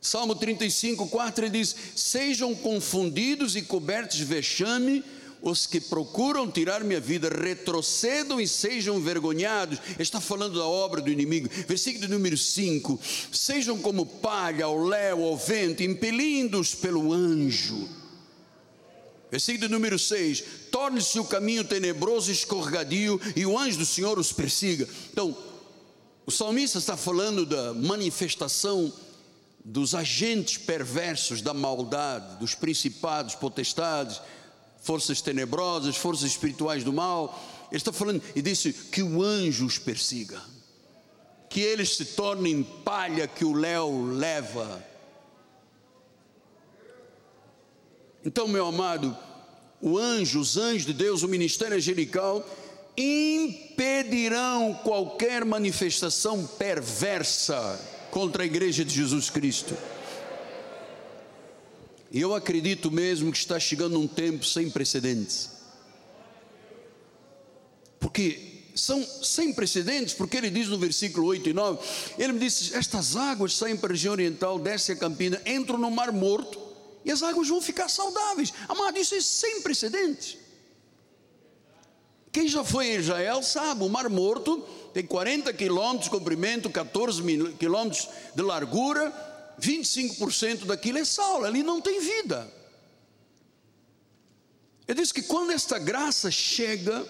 [0.00, 5.04] Salmo 35, 4 ele diz: Sejam confundidos e cobertos de vexame
[5.40, 9.78] os que procuram tirar minha vida, retrocedam e sejam envergonhados.
[9.90, 11.48] Ele está falando da obra do inimigo.
[11.66, 12.98] Versículo número 5:
[13.32, 17.88] Sejam como palha ao léu, ao vento, impelindo-os pelo anjo.
[19.30, 24.88] Versículo número 6: Torne-se o caminho tenebroso escorregadio, e o anjo do Senhor os persiga.
[25.12, 25.36] Então,
[26.26, 28.92] o salmista está falando da manifestação
[29.64, 34.20] dos agentes perversos da maldade, dos principados, potestades,
[34.80, 37.38] forças tenebrosas, forças espirituais do mal.
[37.70, 40.40] Ele está falando e disse que o anjo os persiga,
[41.50, 44.82] que eles se tornem palha que o léu leva.
[48.24, 49.16] Então, meu amado,
[49.80, 52.44] o anjo, os anjos de Deus, o ministério angelical,
[52.96, 59.76] impedirão qualquer manifestação perversa contra a igreja de Jesus Cristo.
[62.10, 65.50] E eu acredito mesmo que está chegando um tempo sem precedentes.
[68.00, 71.78] Porque são sem precedentes, porque ele diz no versículo 8 e 9:
[72.16, 75.90] ele me disse, estas águas saem para a região oriental, descem a campina, entram no
[75.90, 76.58] mar morto,
[77.04, 78.52] e as águas vão ficar saudáveis.
[78.68, 80.38] Amado, isso é sem precedentes.
[82.30, 87.22] Quem já foi em Israel sabe, o Mar Morto tem 40 quilômetros de comprimento, 14
[87.58, 89.12] quilômetros de largura,
[89.60, 92.50] 25% daquilo é sal, ali não tem vida.
[94.86, 97.06] Ele diz que quando esta graça chega,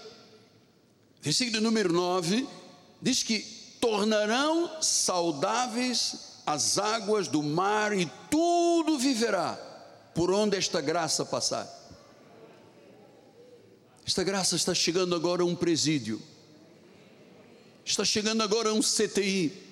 [1.21, 2.47] versículo número 9,
[3.01, 3.41] diz que
[3.81, 9.57] tornarão saudáveis as águas do mar e tudo viverá
[10.15, 11.69] por onde esta graça passar.
[14.05, 16.21] Esta graça está chegando agora a um presídio,
[17.91, 19.67] está chegando agora um CTI.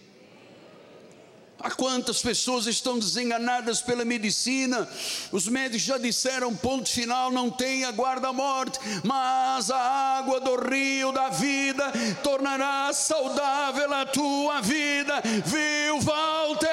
[1.58, 4.88] Há quantas pessoas estão desenganadas pela medicina?
[5.32, 9.78] Os médicos já disseram: ponto final, não tem a guarda-morte, mas a
[10.18, 11.92] água do rio da vida
[12.22, 15.22] tornará saudável a tua vida.
[15.44, 16.66] Viu, Walter?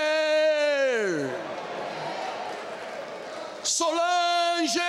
[3.63, 4.79] Solange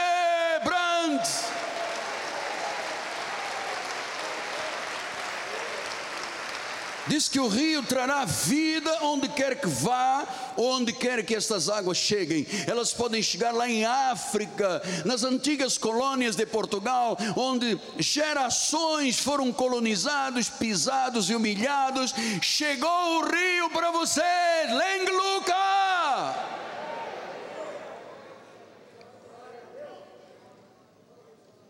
[7.15, 11.97] Diz que o rio trará vida onde quer que vá, onde quer que estas águas
[11.97, 12.45] cheguem.
[12.67, 20.51] Elas podem chegar lá em África, nas antigas colônias de Portugal, onde gerações foram colonizados,
[20.51, 22.13] pisados e humilhados.
[22.43, 24.21] Chegou o rio para você,
[24.67, 25.55] Lengluca!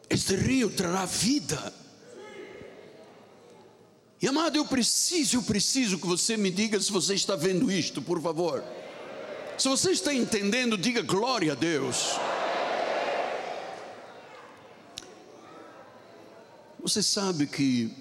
[0.09, 1.84] Este rio trará vida
[4.21, 8.01] e amado, eu preciso, eu preciso que você me diga se você está vendo isto,
[8.01, 8.65] por favor.
[9.59, 12.13] Se você está entendendo, diga glória a Deus.
[16.81, 17.95] Você sabe que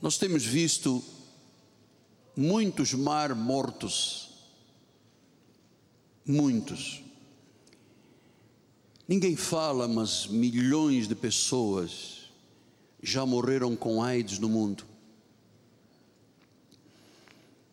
[0.00, 1.02] nós temos visto
[2.36, 4.30] muitos mar mortos,
[6.24, 7.02] muitos.
[9.10, 12.30] Ninguém fala, mas milhões de pessoas
[13.02, 14.86] já morreram com AIDS no mundo.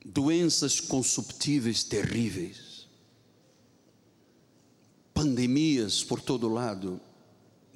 [0.03, 2.87] Doenças consuptíveis terríveis.
[5.13, 6.99] Pandemias por todo lado.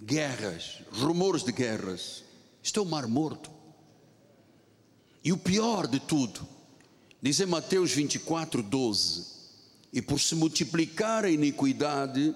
[0.02, 2.24] Guerras, rumores de guerras.
[2.64, 3.52] Isto é o mar morto.
[5.24, 6.48] E o pior de tudo,
[7.22, 9.24] diz em Mateus 24, 12:
[9.94, 12.36] E por se multiplicar a iniquidade,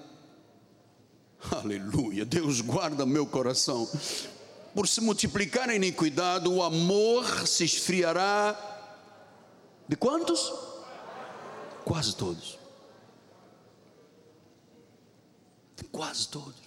[1.50, 3.88] Aleluia, Deus guarda meu coração.
[4.74, 8.54] Por se multiplicar a iniquidade, o amor se esfriará.
[9.88, 10.52] De quantos?
[11.84, 12.58] Quase todos.
[15.76, 16.66] De quase todos.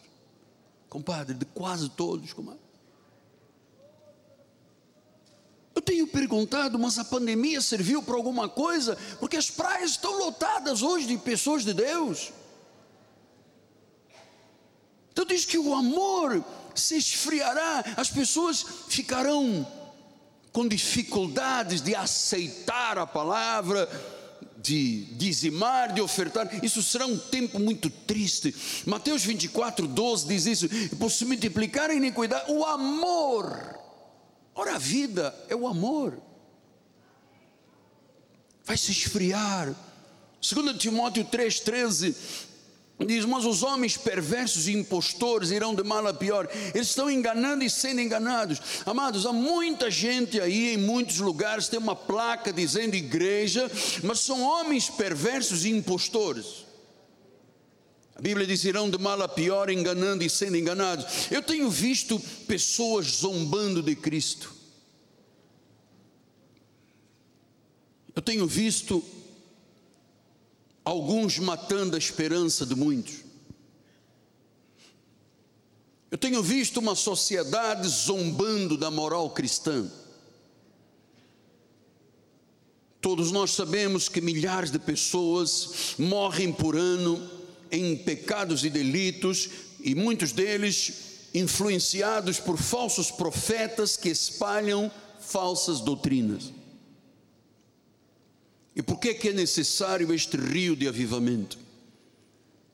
[0.88, 2.62] compadre, de quase todos, comadre.
[5.76, 8.98] Eu tenho perguntado, mas a pandemia serviu para alguma coisa?
[9.20, 12.32] Porque as praias estão lotadas hoje de pessoas de Deus.
[15.20, 16.42] Então diz que o amor
[16.74, 19.68] se esfriará, as pessoas ficarão
[20.54, 23.90] com dificuldades de aceitar a palavra,
[24.60, 28.56] de dizimar, de ofertar, isso será um tempo muito triste.
[28.86, 33.78] Mateus 24, 12 diz isso: por se multiplicar a iniquidade, o amor
[34.56, 36.18] Ora, a vida é o amor.
[38.64, 39.76] Vai se esfriar.
[40.42, 42.49] 2 Timóteo 3,13
[43.06, 46.50] diz: Mas os homens perversos e impostores irão de mal a pior.
[46.74, 48.60] Eles estão enganando e sendo enganados.
[48.86, 53.72] Amados, há muita gente aí em muitos lugares, tem uma placa dizendo igreja,
[54.04, 56.66] mas são homens perversos e impostores.
[58.16, 61.32] A Bíblia diz: irão de mal a pior, enganando e sendo enganados.
[61.32, 64.54] Eu tenho visto pessoas zombando de Cristo.
[68.14, 69.02] Eu tenho visto
[70.84, 73.30] alguns matando a esperança de muitos.
[76.12, 79.90] Eu tenho visto uma sociedade zombando da moral cristã.
[83.00, 87.30] Todos nós sabemos que milhares de pessoas morrem por ano
[87.72, 89.50] em pecados e delitos,
[89.82, 96.52] e muitos deles influenciados por falsos profetas que espalham falsas doutrinas.
[98.76, 101.58] E por que, que é necessário este rio de avivamento?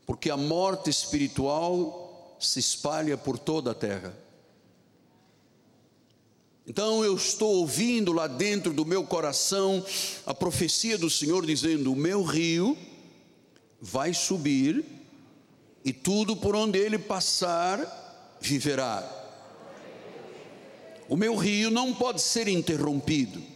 [0.05, 4.15] Porque a morte espiritual se espalha por toda a terra.
[6.67, 9.85] Então eu estou ouvindo lá dentro do meu coração
[10.25, 12.77] a profecia do Senhor dizendo: O meu rio
[13.79, 14.83] vai subir
[15.83, 19.11] e tudo por onde ele passar viverá.
[21.07, 23.54] O meu rio não pode ser interrompido.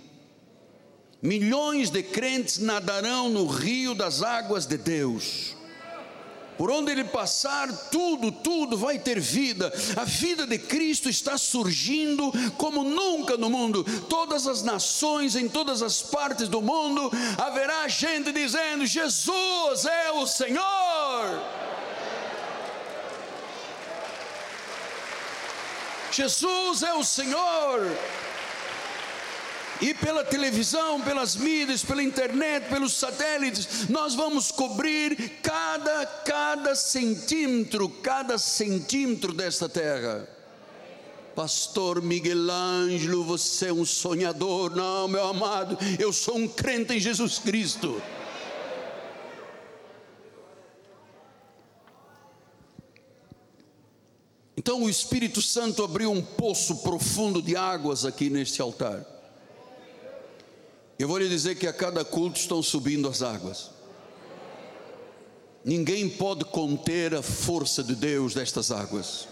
[1.21, 5.57] Milhões de crentes nadarão no rio das águas de Deus.
[6.57, 9.71] Por onde ele passar, tudo, tudo vai ter vida.
[9.95, 13.83] A vida de Cristo está surgindo como nunca no mundo.
[14.09, 20.25] Todas as nações, em todas as partes do mundo, haverá gente dizendo: Jesus é o
[20.25, 21.43] Senhor.
[26.11, 27.97] Jesus é o Senhor
[29.81, 37.87] e pela televisão, pelas mídias, pela internet, pelos satélites, nós vamos cobrir cada, cada centímetro,
[37.89, 40.27] cada centímetro desta terra.
[41.35, 44.75] Pastor Miguel Ângelo, você é um sonhador.
[44.75, 48.01] Não, meu amado, eu sou um crente em Jesus Cristo.
[54.57, 59.18] Então o Espírito Santo abriu um poço profundo de águas aqui neste altar.
[60.99, 63.69] Eu vou lhe dizer que a cada culto estão subindo as águas.
[65.63, 69.25] Ninguém pode conter a força de Deus destas águas.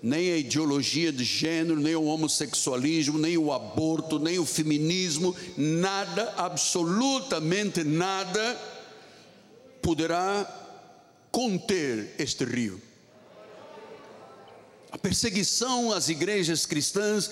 [0.00, 6.32] Nem a ideologia de gênero, nem o homossexualismo, nem o aborto, nem o feminismo, nada,
[6.36, 8.56] absolutamente nada,
[9.82, 10.46] poderá
[11.32, 12.80] conter este rio.
[14.92, 17.30] A perseguição às igrejas cristãs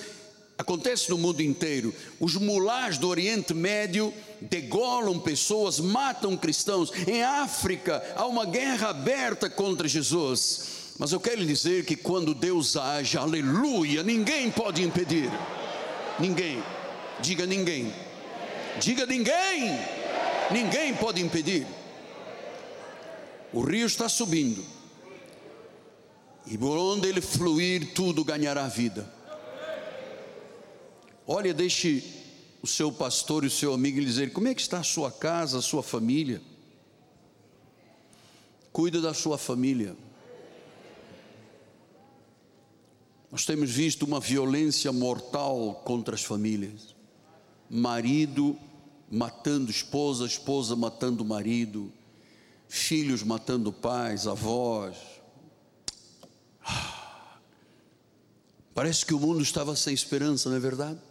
[0.59, 1.95] acontece no mundo inteiro.
[2.19, 6.93] Os mulás do Oriente Médio degolam pessoas, matam cristãos.
[7.07, 10.77] Em África há uma guerra aberta contra Jesus.
[10.99, 15.31] Mas eu quero lhe dizer que quando Deus age, aleluia, ninguém pode impedir.
[16.19, 16.61] Ninguém.
[17.21, 17.95] Diga ninguém.
[18.81, 19.79] Diga ninguém.
[20.51, 21.65] Ninguém pode impedir.
[23.53, 24.65] O rio está subindo.
[26.47, 29.18] E por onde ele fluir, tudo ganhará vida.
[31.31, 32.03] Olha, deixe
[32.63, 35.13] o seu pastor e o seu amigo lhe dizer: como é que está a sua
[35.13, 36.41] casa, a sua família?
[38.73, 39.95] Cuida da sua família.
[43.31, 46.97] Nós temos visto uma violência mortal contra as famílias.
[47.69, 48.59] Marido
[49.11, 51.93] matando esposa, esposa matando marido,
[52.71, 54.97] filhos matando pais, avós.
[58.73, 61.08] Parece que o mundo estava sem esperança, não é verdade?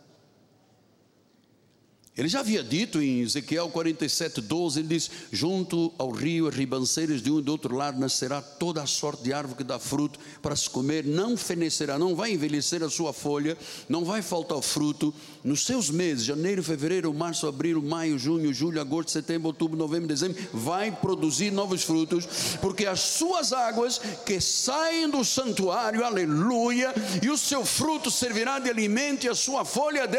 [2.18, 7.22] Ele já havia dito em Ezequiel 47, 12: Ele diz: Junto ao rio, as ribanceiras
[7.22, 10.20] de um e do outro lado, nascerá toda a sorte de árvore que dá fruto
[10.42, 13.56] para se comer, não fenecerá, não vai envelhecer a sua folha,
[13.88, 15.14] não vai faltar fruto.
[15.44, 20.42] Nos seus meses, janeiro, fevereiro, março, abril, maio, junho, julho, agosto, setembro, outubro, novembro, dezembro,
[20.52, 22.26] vai produzir novos frutos,
[22.60, 28.72] porque as suas águas que saem do santuário, aleluia, e o seu fruto servirá de
[28.72, 30.18] alimento e a sua folha de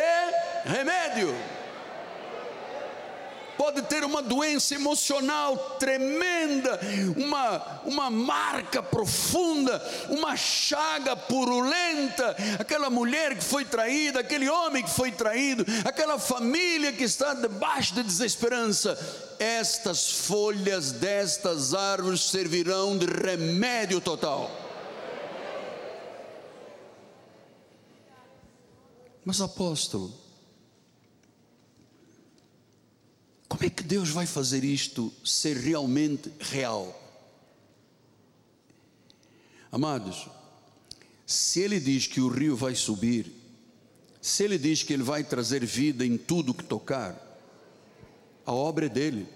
[0.64, 1.34] remédio
[3.59, 6.79] pode ter uma doença emocional tremenda,
[7.17, 12.37] uma, uma marca profunda, uma chaga purulenta.
[12.59, 17.95] Aquela mulher que foi traída, aquele homem que foi traído, aquela família que está debaixo
[17.95, 18.97] de desesperança.
[19.41, 24.51] Estas folhas destas árvores servirão de remédio total.
[29.25, 30.28] Mas apóstolo,
[33.59, 36.97] Como é que Deus vai fazer isto ser realmente real?
[39.73, 40.29] Amados,
[41.27, 43.33] se Ele diz que o rio vai subir,
[44.23, 47.21] se Ele diz que Ele vai trazer vida em tudo que tocar,
[48.47, 49.27] a obra é dele.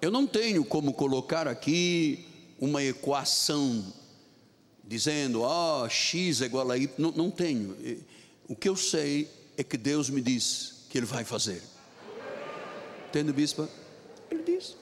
[0.00, 2.26] Eu não tenho como colocar aqui
[2.58, 3.92] uma equação
[4.82, 6.90] dizendo, ah, oh, X é igual a Y.
[6.96, 7.76] Não, não tenho.
[8.48, 11.62] O que eu sei é que Deus me disse que ele vai fazer.
[13.08, 13.68] Entende, bispo?
[14.30, 14.76] Ele diz.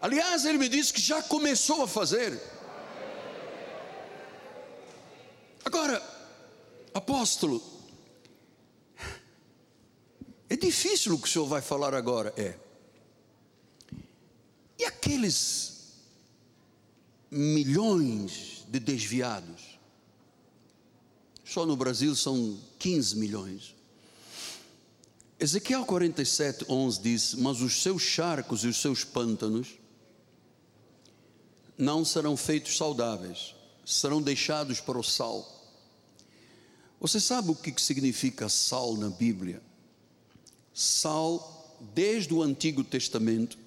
[0.00, 2.40] Aliás, ele me disse que já começou a fazer.
[5.64, 6.02] Agora,
[6.92, 7.62] apóstolo,
[10.48, 12.56] é difícil o que o senhor vai falar agora, é.
[14.78, 15.94] E aqueles
[17.30, 19.78] milhões de desviados?
[21.44, 23.74] Só no Brasil são 15 milhões.
[25.44, 29.74] Ezequiel 47, 11 diz: Mas os seus charcos e os seus pântanos
[31.76, 35.46] não serão feitos saudáveis, serão deixados para o sal.
[36.98, 39.60] Você sabe o que significa sal na Bíblia?
[40.72, 43.58] Sal, desde o Antigo Testamento,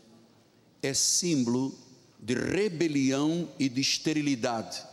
[0.82, 1.78] é símbolo
[2.20, 4.84] de rebelião e de esterilidade.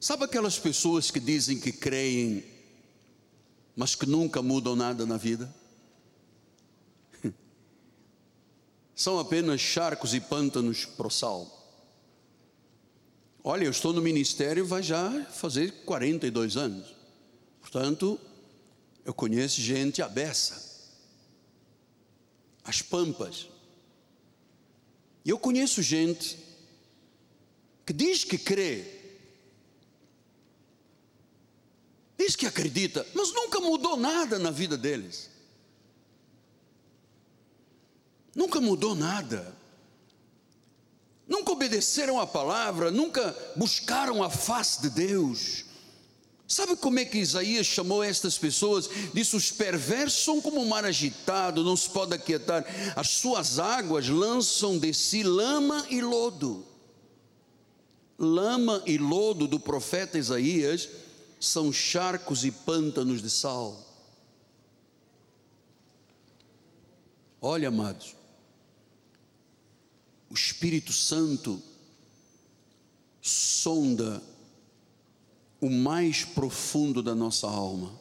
[0.00, 2.57] Sabe aquelas pessoas que dizem que creem
[3.78, 5.54] mas que nunca mudam nada na vida?
[8.92, 11.46] São apenas charcos e pântanos pro sal.
[13.44, 16.92] Olha, eu estou no ministério vai já fazer 42 anos.
[17.60, 18.20] Portanto,
[19.04, 20.90] eu conheço gente abessa.
[22.64, 23.48] As pampas.
[25.24, 26.36] E eu conheço gente
[27.86, 28.97] que diz que crê,
[32.28, 35.30] Diz que acredita, mas nunca mudou nada na vida deles.
[38.34, 39.56] Nunca mudou nada.
[41.26, 45.64] Nunca obedeceram a palavra, nunca buscaram a face de Deus.
[46.46, 48.90] Sabe como é que Isaías chamou estas pessoas?
[49.14, 52.62] Disse: os perversos são como um mar agitado, não se pode aquietar.
[52.94, 56.62] As suas águas lançam de si lama e lodo.
[58.18, 60.90] Lama e lodo do profeta Isaías
[61.40, 63.84] são charcos e pântanos de sal.
[67.40, 68.16] Olha, amados,
[70.28, 71.62] o Espírito Santo
[73.22, 74.22] sonda
[75.60, 77.92] o mais profundo da nossa alma.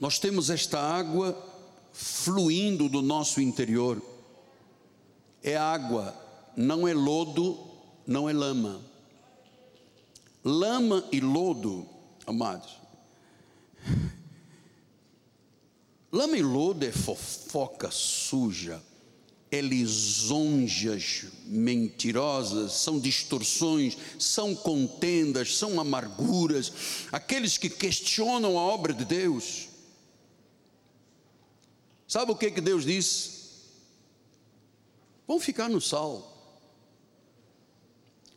[0.00, 1.40] Nós temos esta água
[1.92, 4.02] fluindo do nosso interior.
[5.42, 6.14] É água,
[6.56, 7.58] não é lodo,
[8.06, 8.91] não é lama.
[10.44, 11.88] Lama e lodo,
[12.26, 12.80] amados.
[16.10, 18.82] Lama e lodo é fofoca suja,
[19.50, 26.72] é lisonjas mentirosas, são distorções, são contendas, são amarguras,
[27.12, 29.68] aqueles que questionam a obra de Deus.
[32.08, 33.42] Sabe o que, que Deus disse?
[35.26, 36.31] Vão ficar no sal.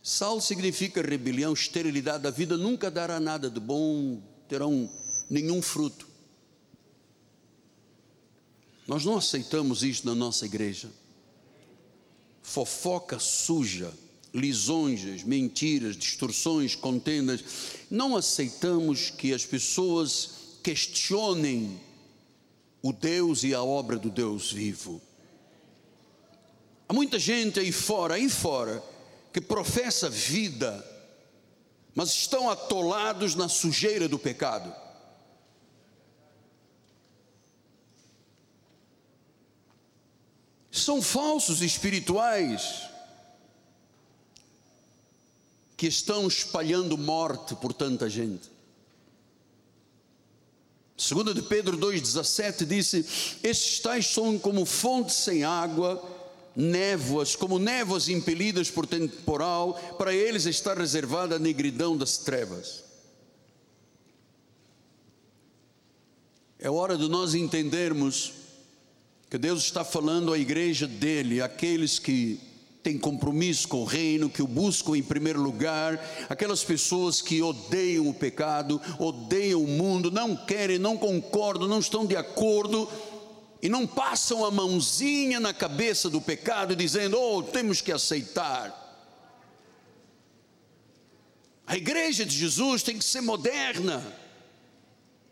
[0.08, 2.24] Sal significa rebelião, esterilidade.
[2.28, 4.88] A vida nunca dará nada de bom, terão
[5.28, 6.06] nenhum fruto.
[8.86, 10.88] Nós não aceitamos isto na nossa igreja.
[12.40, 13.92] Fofoca suja,
[14.32, 17.42] lisonjas, mentiras, distorções, contendas.
[17.90, 20.30] Não aceitamos que as pessoas
[20.62, 21.80] questionem
[22.80, 25.02] o Deus e a obra do Deus vivo.
[26.88, 28.80] Há muita gente aí fora, aí fora,
[29.36, 30.82] que professa vida,
[31.94, 34.74] mas estão atolados na sujeira do pecado.
[40.70, 42.84] São falsos espirituais
[45.76, 48.48] que estão espalhando morte por tanta gente.
[50.96, 56.15] Segundo de Pedro 2,17 disse: Estes tais são como fontes sem água,
[56.56, 62.84] névoas, como névoas impelidas por temporal, para eles está reservada a negridão das trevas.
[66.58, 68.32] É hora de nós entendermos
[69.28, 72.40] que Deus está falando à igreja dele, aqueles que
[72.82, 78.08] têm compromisso com o reino, que o buscam em primeiro lugar, aquelas pessoas que odeiam
[78.08, 82.88] o pecado, odeiam o mundo, não querem, não concordam, não estão de acordo
[83.66, 88.72] e não passam a mãozinha na cabeça do pecado dizendo: "Oh, temos que aceitar".
[91.66, 94.00] A igreja de Jesus tem que ser moderna.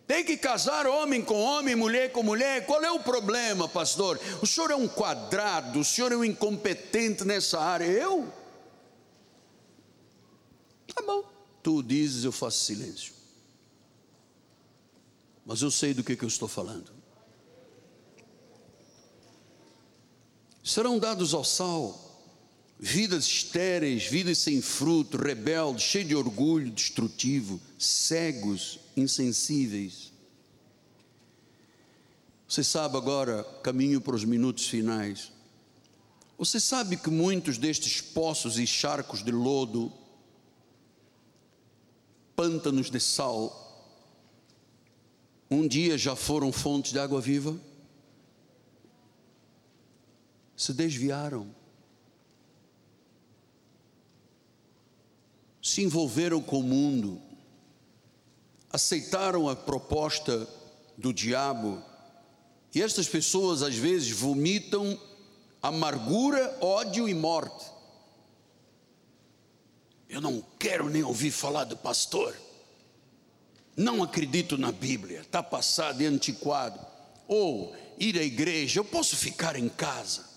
[0.04, 2.66] Tem que casar homem com homem, mulher com mulher.
[2.66, 4.18] Qual é o problema, pastor?
[4.42, 7.84] O senhor é um quadrado, o senhor é um incompetente nessa área.
[7.84, 8.28] Eu?
[10.92, 11.22] Tá bom.
[11.62, 13.14] Tu dizes, eu faço silêncio.
[15.46, 16.93] Mas eu sei do que, que eu estou falando.
[20.64, 22.00] Serão dados ao sal
[22.80, 30.12] vidas estéreis, vidas sem fruto, rebeldes, cheios de orgulho destrutivo, cegos, insensíveis.
[32.48, 35.32] Você sabe agora, caminho para os minutos finais.
[36.38, 39.92] Você sabe que muitos destes poços e charcos de lodo,
[42.34, 43.60] pântanos de sal,
[45.50, 47.54] um dia já foram fontes de água viva?
[50.56, 51.54] Se desviaram
[55.64, 57.18] se envolveram com o mundo,
[58.70, 60.46] aceitaram a proposta
[60.94, 61.82] do diabo,
[62.74, 65.00] e estas pessoas às vezes vomitam
[65.62, 67.64] amargura, ódio e morte.
[70.06, 72.36] Eu não quero nem ouvir falar do pastor.
[73.74, 76.78] Não acredito na Bíblia, está passado e antiquado.
[77.26, 80.33] Ou ir à igreja, eu posso ficar em casa.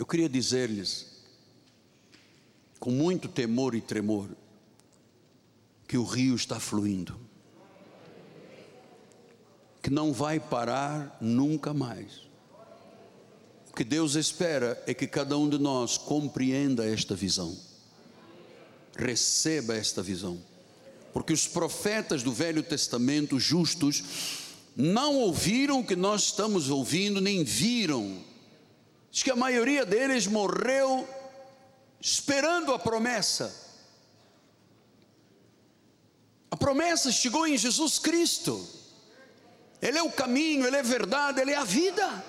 [0.00, 1.08] Eu queria dizer-lhes,
[2.78, 4.30] com muito temor e tremor,
[5.86, 7.20] que o rio está fluindo,
[9.82, 12.22] que não vai parar nunca mais.
[13.68, 17.54] O que Deus espera é que cada um de nós compreenda esta visão,
[18.96, 20.40] receba esta visão,
[21.12, 24.02] porque os profetas do Velho Testamento justos
[24.74, 28.29] não ouviram o que nós estamos ouvindo, nem viram
[29.10, 31.08] Diz que a maioria deles morreu
[32.00, 33.52] esperando a promessa.
[36.50, 38.68] A promessa chegou em Jesus Cristo.
[39.82, 42.24] Ele é o caminho, Ele é verdade, Ele é a vida.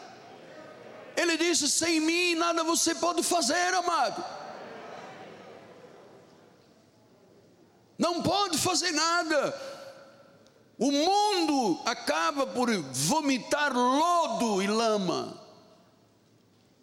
[1.15, 4.23] Ele disse: sem mim nada você pode fazer, amado.
[7.97, 9.71] Não pode fazer nada.
[10.79, 15.40] O mundo acaba por vomitar lodo e lama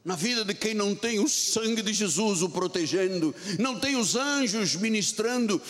[0.04, 4.16] na vida de quem não tem o sangue de Jesus o protegendo, não tem os
[4.16, 5.60] anjos ministrando.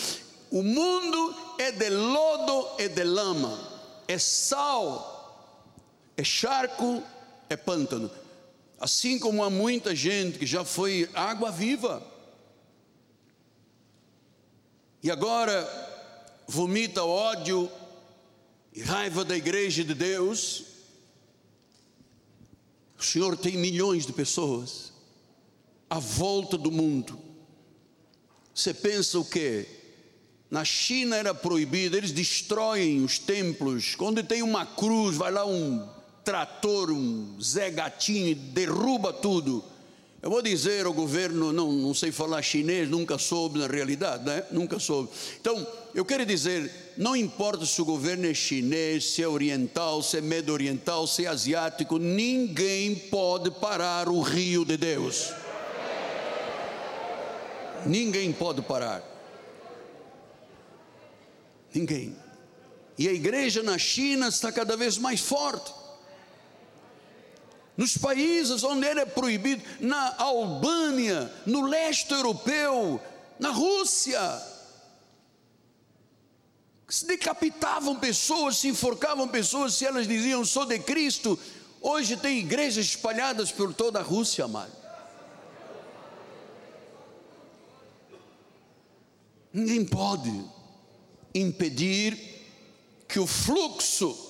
[0.51, 3.59] O mundo é de lodo e de lama,
[4.07, 5.75] é sal,
[6.17, 7.03] é charco,
[7.49, 8.11] é pântano.
[8.81, 12.03] Assim como há muita gente que já foi água viva,
[15.03, 15.67] e agora
[16.47, 17.71] vomita ódio
[18.73, 20.65] e raiva da igreja de Deus,
[22.99, 24.93] o Senhor tem milhões de pessoas
[25.89, 27.19] à volta do mundo.
[28.55, 29.67] Você pensa o quê?
[30.51, 33.95] Na China era proibido, eles destroem os templos.
[33.95, 35.89] Quando tem uma cruz, vai lá um
[36.25, 39.65] trator, um Zé Gatinho, derruba tudo.
[40.21, 44.45] Eu vou dizer ao governo, não, não sei falar chinês, nunca soube na realidade, né?
[44.51, 45.11] Nunca soube.
[45.41, 45.65] Então,
[45.95, 50.21] eu quero dizer, não importa se o governo é chinês, se é oriental, se é
[50.21, 55.33] medio oriental, se é asiático, ninguém pode parar o rio de Deus.
[57.87, 59.05] Ninguém pode parar.
[61.73, 62.17] Ninguém.
[62.99, 65.78] E a igreja na China está cada vez mais forte
[67.79, 73.01] nos países onde era proibido, na Albânia, no leste europeu,
[73.39, 74.21] na Rússia,
[76.89, 81.39] se decapitavam pessoas, se enforcavam pessoas, se elas diziam sou de Cristo.
[81.81, 84.73] Hoje tem igrejas espalhadas por toda a Rússia, amado.
[89.53, 90.33] Ninguém pode
[91.33, 92.19] impedir
[93.07, 94.28] que o fluxo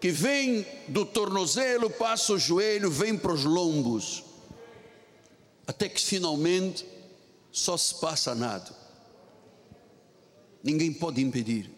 [0.00, 4.24] que vem do tornozelo, passa o joelho, vem para os lombos,
[5.66, 6.86] até que finalmente
[7.50, 8.70] só se passa nada.
[10.62, 11.70] Ninguém pode impedir.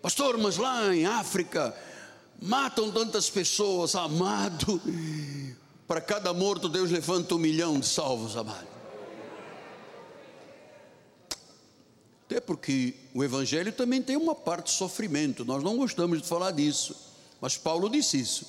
[0.00, 1.74] Pastor, mas lá em África
[2.40, 4.80] matam tantas pessoas, amado.
[5.86, 8.66] Para cada morto, Deus levanta um milhão de salvos, amado.
[12.32, 16.50] Até porque o Evangelho também tem uma parte de sofrimento, nós não gostamos de falar
[16.52, 16.96] disso,
[17.42, 18.46] mas Paulo disse isso.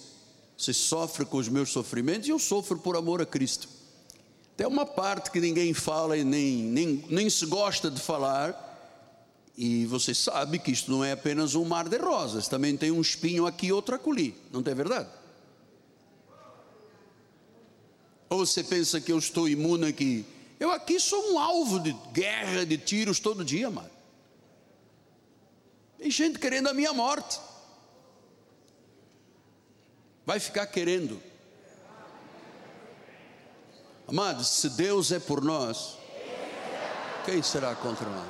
[0.58, 3.68] Você sofre com os meus sofrimentos e eu sofro por amor a Cristo.
[4.56, 8.58] Tem uma parte que ninguém fala e nem, nem, nem se gosta de falar,
[9.58, 13.02] e você sabe que isto não é apenas um mar de rosas, também tem um
[13.02, 15.10] espinho aqui e outro acolhi, não é verdade?
[18.30, 20.26] Ou você pensa que eu estou imune aqui?
[20.64, 23.92] Eu aqui sou um alvo de guerra, de tiros todo dia, mano.
[25.98, 27.38] Tem gente querendo a minha morte.
[30.26, 31.22] Vai ficar querendo.
[34.08, 35.98] Amados, se Deus é por nós,
[37.26, 38.30] quem será contra nós?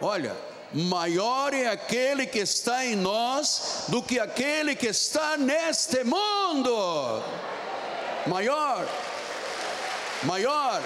[0.00, 0.34] Olha,
[0.72, 7.22] maior é aquele que está em nós do que aquele que está neste mundo.
[8.26, 8.88] Maior,
[10.24, 10.82] maior.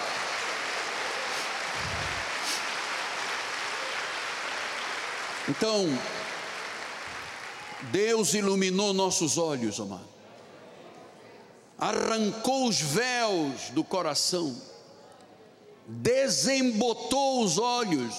[5.49, 5.87] Então,
[7.91, 10.09] Deus iluminou nossos olhos, amado.
[11.77, 14.57] Arrancou os véus do coração,
[15.87, 18.15] desembotou os olhos.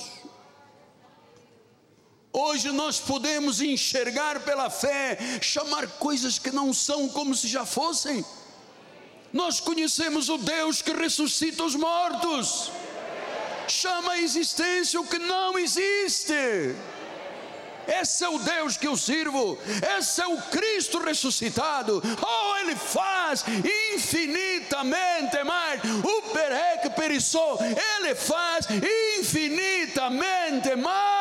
[2.34, 8.26] Hoje nós podemos enxergar pela fé, chamar coisas que não são como se já fossem.
[9.32, 12.70] Nós conhecemos o Deus que ressuscita os mortos,
[13.68, 16.34] chama a existência o que não existe.
[17.88, 19.58] Esse é o Deus que eu sirvo,
[19.98, 22.02] esse é o Cristo ressuscitado.
[22.22, 23.44] Oh, Ele faz
[23.94, 25.82] infinitamente mais.
[26.04, 28.68] O perec perissou, Ele faz
[29.20, 31.14] infinitamente mais.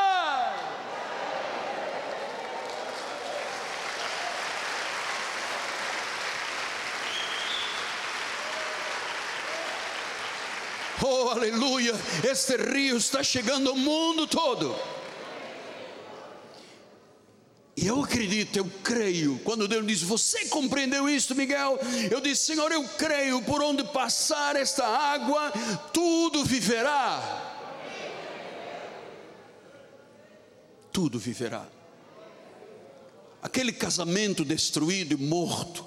[11.04, 11.94] Oh, aleluia!
[12.22, 14.76] Este rio está chegando ao mundo todo.
[17.82, 19.40] E eu acredito, eu creio.
[19.40, 21.80] Quando Deus diz, Você compreendeu isso, Miguel?
[22.08, 25.50] Eu disse, Senhor, eu creio, por onde passar esta água,
[25.92, 27.58] tudo viverá.
[30.92, 31.66] Tudo viverá.
[33.42, 35.84] Aquele casamento destruído e morto,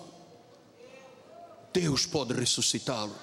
[1.71, 3.15] Deus pode ressuscitá-lo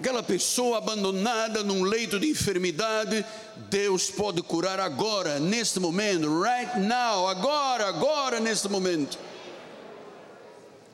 [0.00, 3.24] aquela pessoa abandonada num leito de enfermidade,
[3.68, 9.18] Deus pode curar agora, neste momento, right now, agora, agora, neste momento.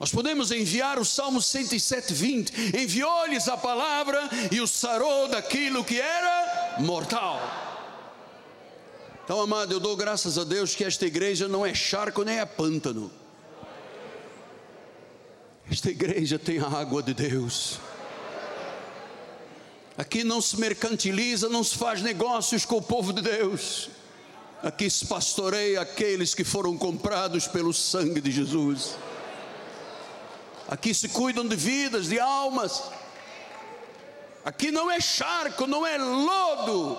[0.00, 6.00] Nós podemos enviar o Salmo 107, 20: enviou-lhes a palavra e o sarou daquilo que
[6.00, 7.40] era mortal.
[9.24, 12.44] Então, amado, eu dou graças a Deus que esta igreja não é charco nem é
[12.44, 13.10] pântano.
[15.70, 17.78] Esta igreja tem a água de Deus.
[19.98, 23.88] Aqui não se mercantiliza, não se faz negócios com o povo de Deus.
[24.62, 28.96] Aqui se pastoreia aqueles que foram comprados pelo sangue de Jesus.
[30.68, 32.82] Aqui se cuidam de vidas, de almas.
[34.44, 36.98] Aqui não é charco, não é lodo.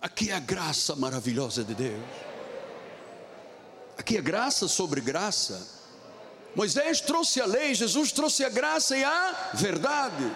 [0.00, 2.02] Aqui é a graça maravilhosa de Deus.
[3.98, 5.66] Aqui é graça sobre graça.
[6.54, 10.30] Moisés trouxe a lei, Jesus trouxe a graça e a verdade.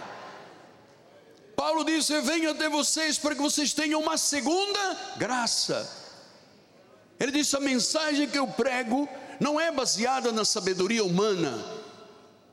[1.57, 5.91] Paulo disse: Eu venho até vocês para que vocês tenham uma segunda graça.
[7.19, 9.09] Ele disse: A mensagem que eu prego
[9.41, 11.65] não é baseada na sabedoria humana,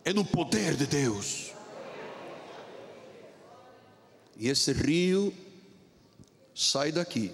[0.06, 1.52] é no poder de Deus.
[4.38, 5.34] E esse rio
[6.56, 7.32] sai daqui.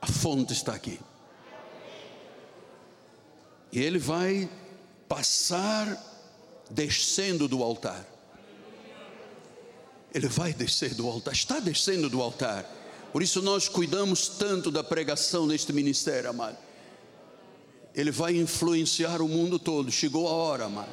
[0.00, 0.98] A fonte está aqui.
[3.70, 4.50] E ele vai
[5.08, 5.96] passar
[6.70, 8.11] descendo do altar
[10.14, 12.64] ele vai descer do altar, está descendo do altar.
[13.12, 16.56] Por isso nós cuidamos tanto da pregação neste ministério, amado.
[17.94, 19.90] Ele vai influenciar o mundo todo.
[19.90, 20.90] Chegou a hora, amado.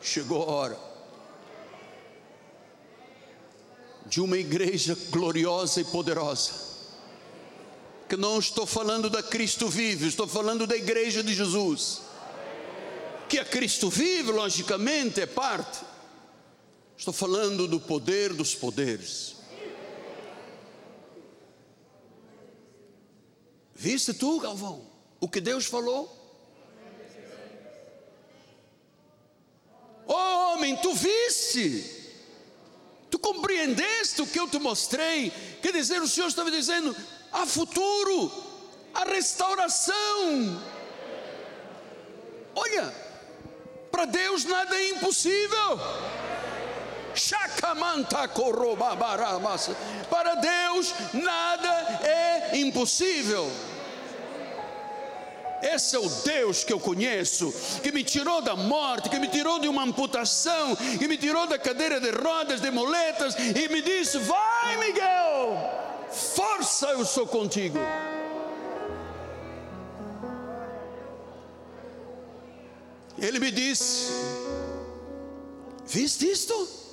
[0.00, 0.78] Chegou a hora.
[4.06, 6.66] De uma igreja gloriosa e poderosa.
[8.08, 12.02] Que não estou falando da Cristo vive, estou falando da igreja de Jesus.
[13.28, 15.95] Que a Cristo vive, logicamente, é parte
[16.96, 19.36] Estou falando do poder dos poderes.
[23.74, 24.86] Viste tu, Galvão,
[25.20, 26.14] o que Deus falou?
[30.06, 31.84] Oh, homem, tu viste?
[33.10, 35.30] Tu compreendeste o que eu te mostrei?
[35.60, 36.96] Quer dizer, o Senhor estava dizendo:
[37.30, 38.32] há futuro,
[38.94, 40.62] há restauração.
[42.54, 42.94] Olha,
[43.90, 45.78] para Deus nada é impossível.
[50.10, 51.68] Para Deus nada
[52.04, 53.50] é impossível.
[55.62, 57.52] Esse é o Deus que eu conheço,
[57.82, 61.58] que me tirou da morte, que me tirou de uma amputação, que me tirou da
[61.58, 65.58] cadeira de rodas, de moletas, e me disse: Vai, Miguel,
[66.10, 67.78] força, eu sou contigo.
[73.18, 74.12] Ele me disse:
[75.86, 76.85] Viste isto?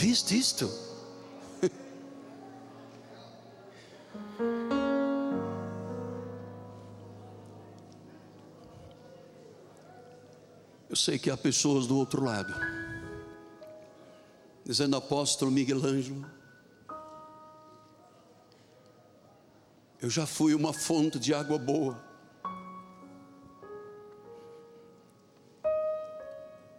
[0.00, 0.70] Viste isto?
[10.88, 12.54] Eu sei que há pessoas do outro lado,
[14.64, 16.24] dizendo apóstolo Miguel Ângelo,
[20.00, 22.00] eu já fui uma fonte de água boa,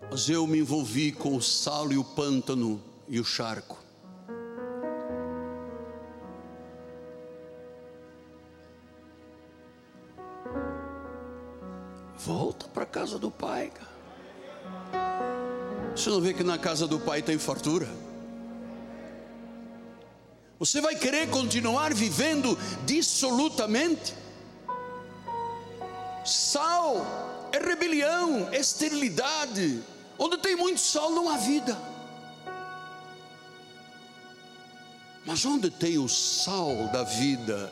[0.09, 3.77] mas eu me envolvi com o sal e o pântano e o charco.
[12.15, 13.71] Volta para a casa do pai.
[15.95, 17.89] Você não vê que na casa do pai tem fartura?
[20.59, 24.13] Você vai querer continuar vivendo dissolutamente?
[26.23, 27.05] Sal
[27.51, 29.81] é rebelião, é esterilidade.
[30.17, 31.75] Onde tem muito sal não há vida.
[35.29, 37.71] Mas onde tem o sal da vida?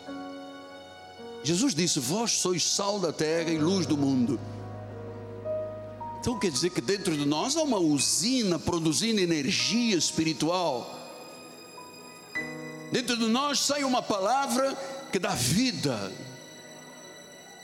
[1.43, 4.39] Jesus disse: Vós sois sal da terra e luz do mundo.
[6.19, 10.87] Então quer dizer que dentro de nós há uma usina produzindo energia espiritual.
[12.91, 14.77] Dentro de nós sai uma palavra
[15.11, 16.13] que dá vida,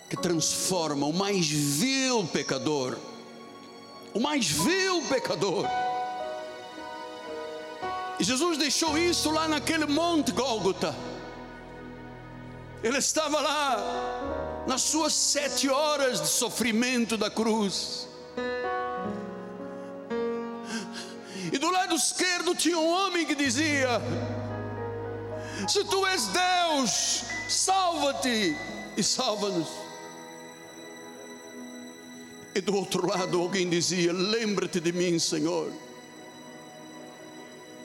[0.09, 2.97] que transforma o mais vil pecador,
[4.11, 5.67] o mais vil pecador.
[8.19, 10.95] Jesus deixou isso lá naquele monte Gólgota.
[12.83, 18.07] Ele estava lá nas suas sete horas de sofrimento da cruz.
[21.51, 24.01] E do lado esquerdo tinha um homem que dizia:
[25.67, 28.55] Se tu és Deus, salva-te
[28.97, 29.69] e salva-nos.
[32.55, 35.71] E do outro lado alguém dizia: Lembra-te de mim, Senhor.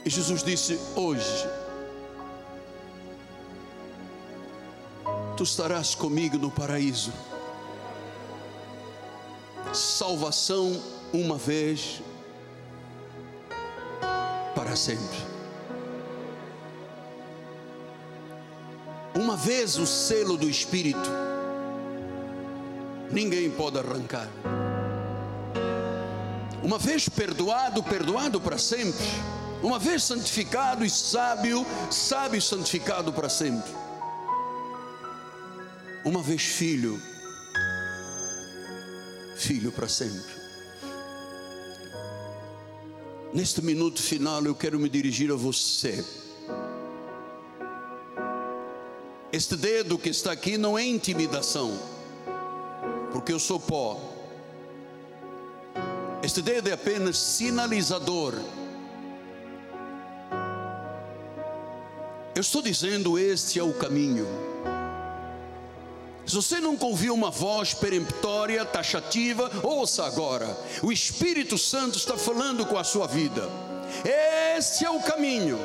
[0.05, 1.49] E Jesus disse: Hoje
[5.37, 7.13] tu estarás comigo no paraíso.
[9.73, 10.81] Salvação
[11.13, 12.03] uma vez
[14.55, 15.19] para sempre.
[19.15, 21.11] Uma vez o selo do Espírito,
[23.11, 24.29] ninguém pode arrancar.
[26.63, 29.07] Uma vez perdoado, perdoado para sempre.
[29.63, 33.71] Uma vez santificado e sábio, sábio e santificado para sempre.
[36.05, 37.03] Uma vez filho,
[39.37, 40.39] filho para sempre.
[43.35, 46.05] Neste minuto final eu quero me dirigir a você.
[49.33, 51.79] Este dedo que está aqui não é intimidação,
[53.13, 54.01] porque eu sou pó.
[56.23, 58.35] Este dedo é apenas sinalizador.
[62.39, 64.25] Eu estou dizendo: este é o caminho.
[66.25, 70.57] Se você nunca ouviu uma voz peremptória, taxativa, ouça agora.
[70.81, 73.43] O Espírito Santo está falando com a sua vida.
[74.57, 75.59] Este é o caminho.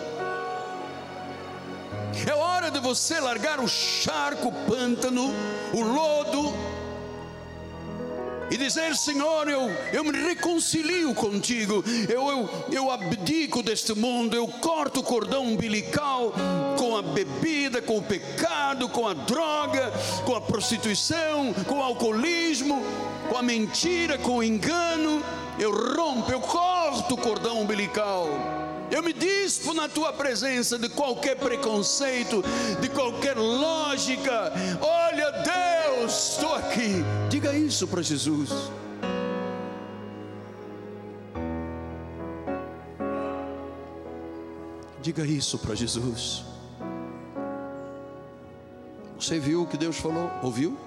[2.28, 5.32] É hora de você largar o charco, o pântano,
[5.76, 6.56] o lodo
[8.54, 14.48] e dizer: Senhor, eu, eu me reconcilio contigo, eu, eu, eu abdico deste mundo, eu
[14.48, 16.32] corto o cordão umbilical
[16.78, 19.92] com a bebida, com o pecado, com a droga,
[20.24, 22.84] com a prostituição, com o alcoolismo,
[23.28, 25.24] com a mentira, com o engano.
[25.58, 28.28] Eu rompo, eu corto o cordão umbilical.
[28.92, 32.44] Eu me dispo na tua presença de qualquer preconceito,
[32.80, 34.52] de qualquer lógica.
[34.80, 35.03] Deus,
[36.14, 37.04] estou aqui.
[37.30, 38.50] Diga isso para Jesus.
[45.02, 46.46] Diga isso para Jesus.
[49.20, 50.30] Você viu o que Deus falou?
[50.42, 50.78] Ouviu?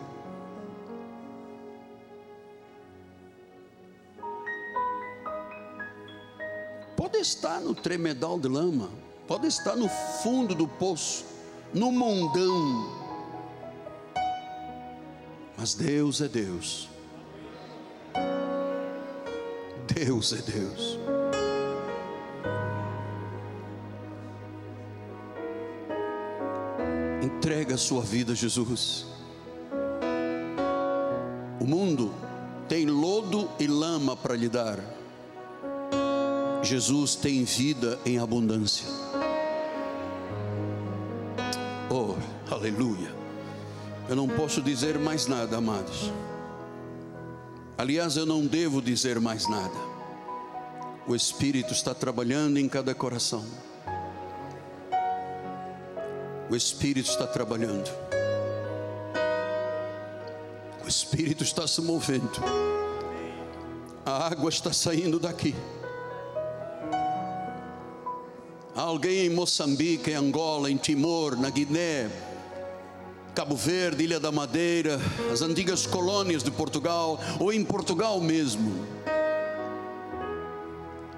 [6.97, 8.90] Pode estar no tremedal de lama,
[9.27, 11.24] pode estar no fundo do poço,
[11.73, 13.05] no mundão
[15.56, 16.88] mas Deus é Deus.
[19.94, 20.98] Deus é Deus.
[27.22, 29.06] Entrega a sua vida Jesus.
[31.60, 32.12] O mundo
[32.68, 34.78] tem lodo e lama para lhe dar.
[36.62, 38.86] Jesus tem vida em abundância.
[41.88, 42.14] Oh,
[42.52, 43.26] aleluia.
[44.08, 46.12] Eu não posso dizer mais nada, amados.
[47.76, 49.74] Aliás, eu não devo dizer mais nada.
[51.08, 53.44] O Espírito está trabalhando em cada coração.
[56.48, 57.90] O Espírito está trabalhando.
[60.84, 62.30] O Espírito está se movendo.
[64.04, 65.52] A água está saindo daqui.
[68.76, 72.08] Há alguém em Moçambique, em Angola, em Timor, na Guiné,
[73.36, 74.98] Cabo Verde, Ilha da Madeira,
[75.30, 78.96] as antigas colônias de Portugal, ou em Portugal mesmo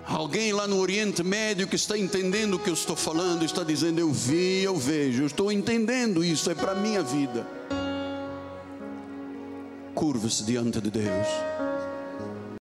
[0.09, 4.01] Alguém lá no Oriente Médio que está entendendo o que eu estou falando, está dizendo:
[4.01, 7.47] Eu vi, eu vejo, eu estou entendendo isso, é para a minha vida.
[9.95, 11.68] Curva-se diante de Deus.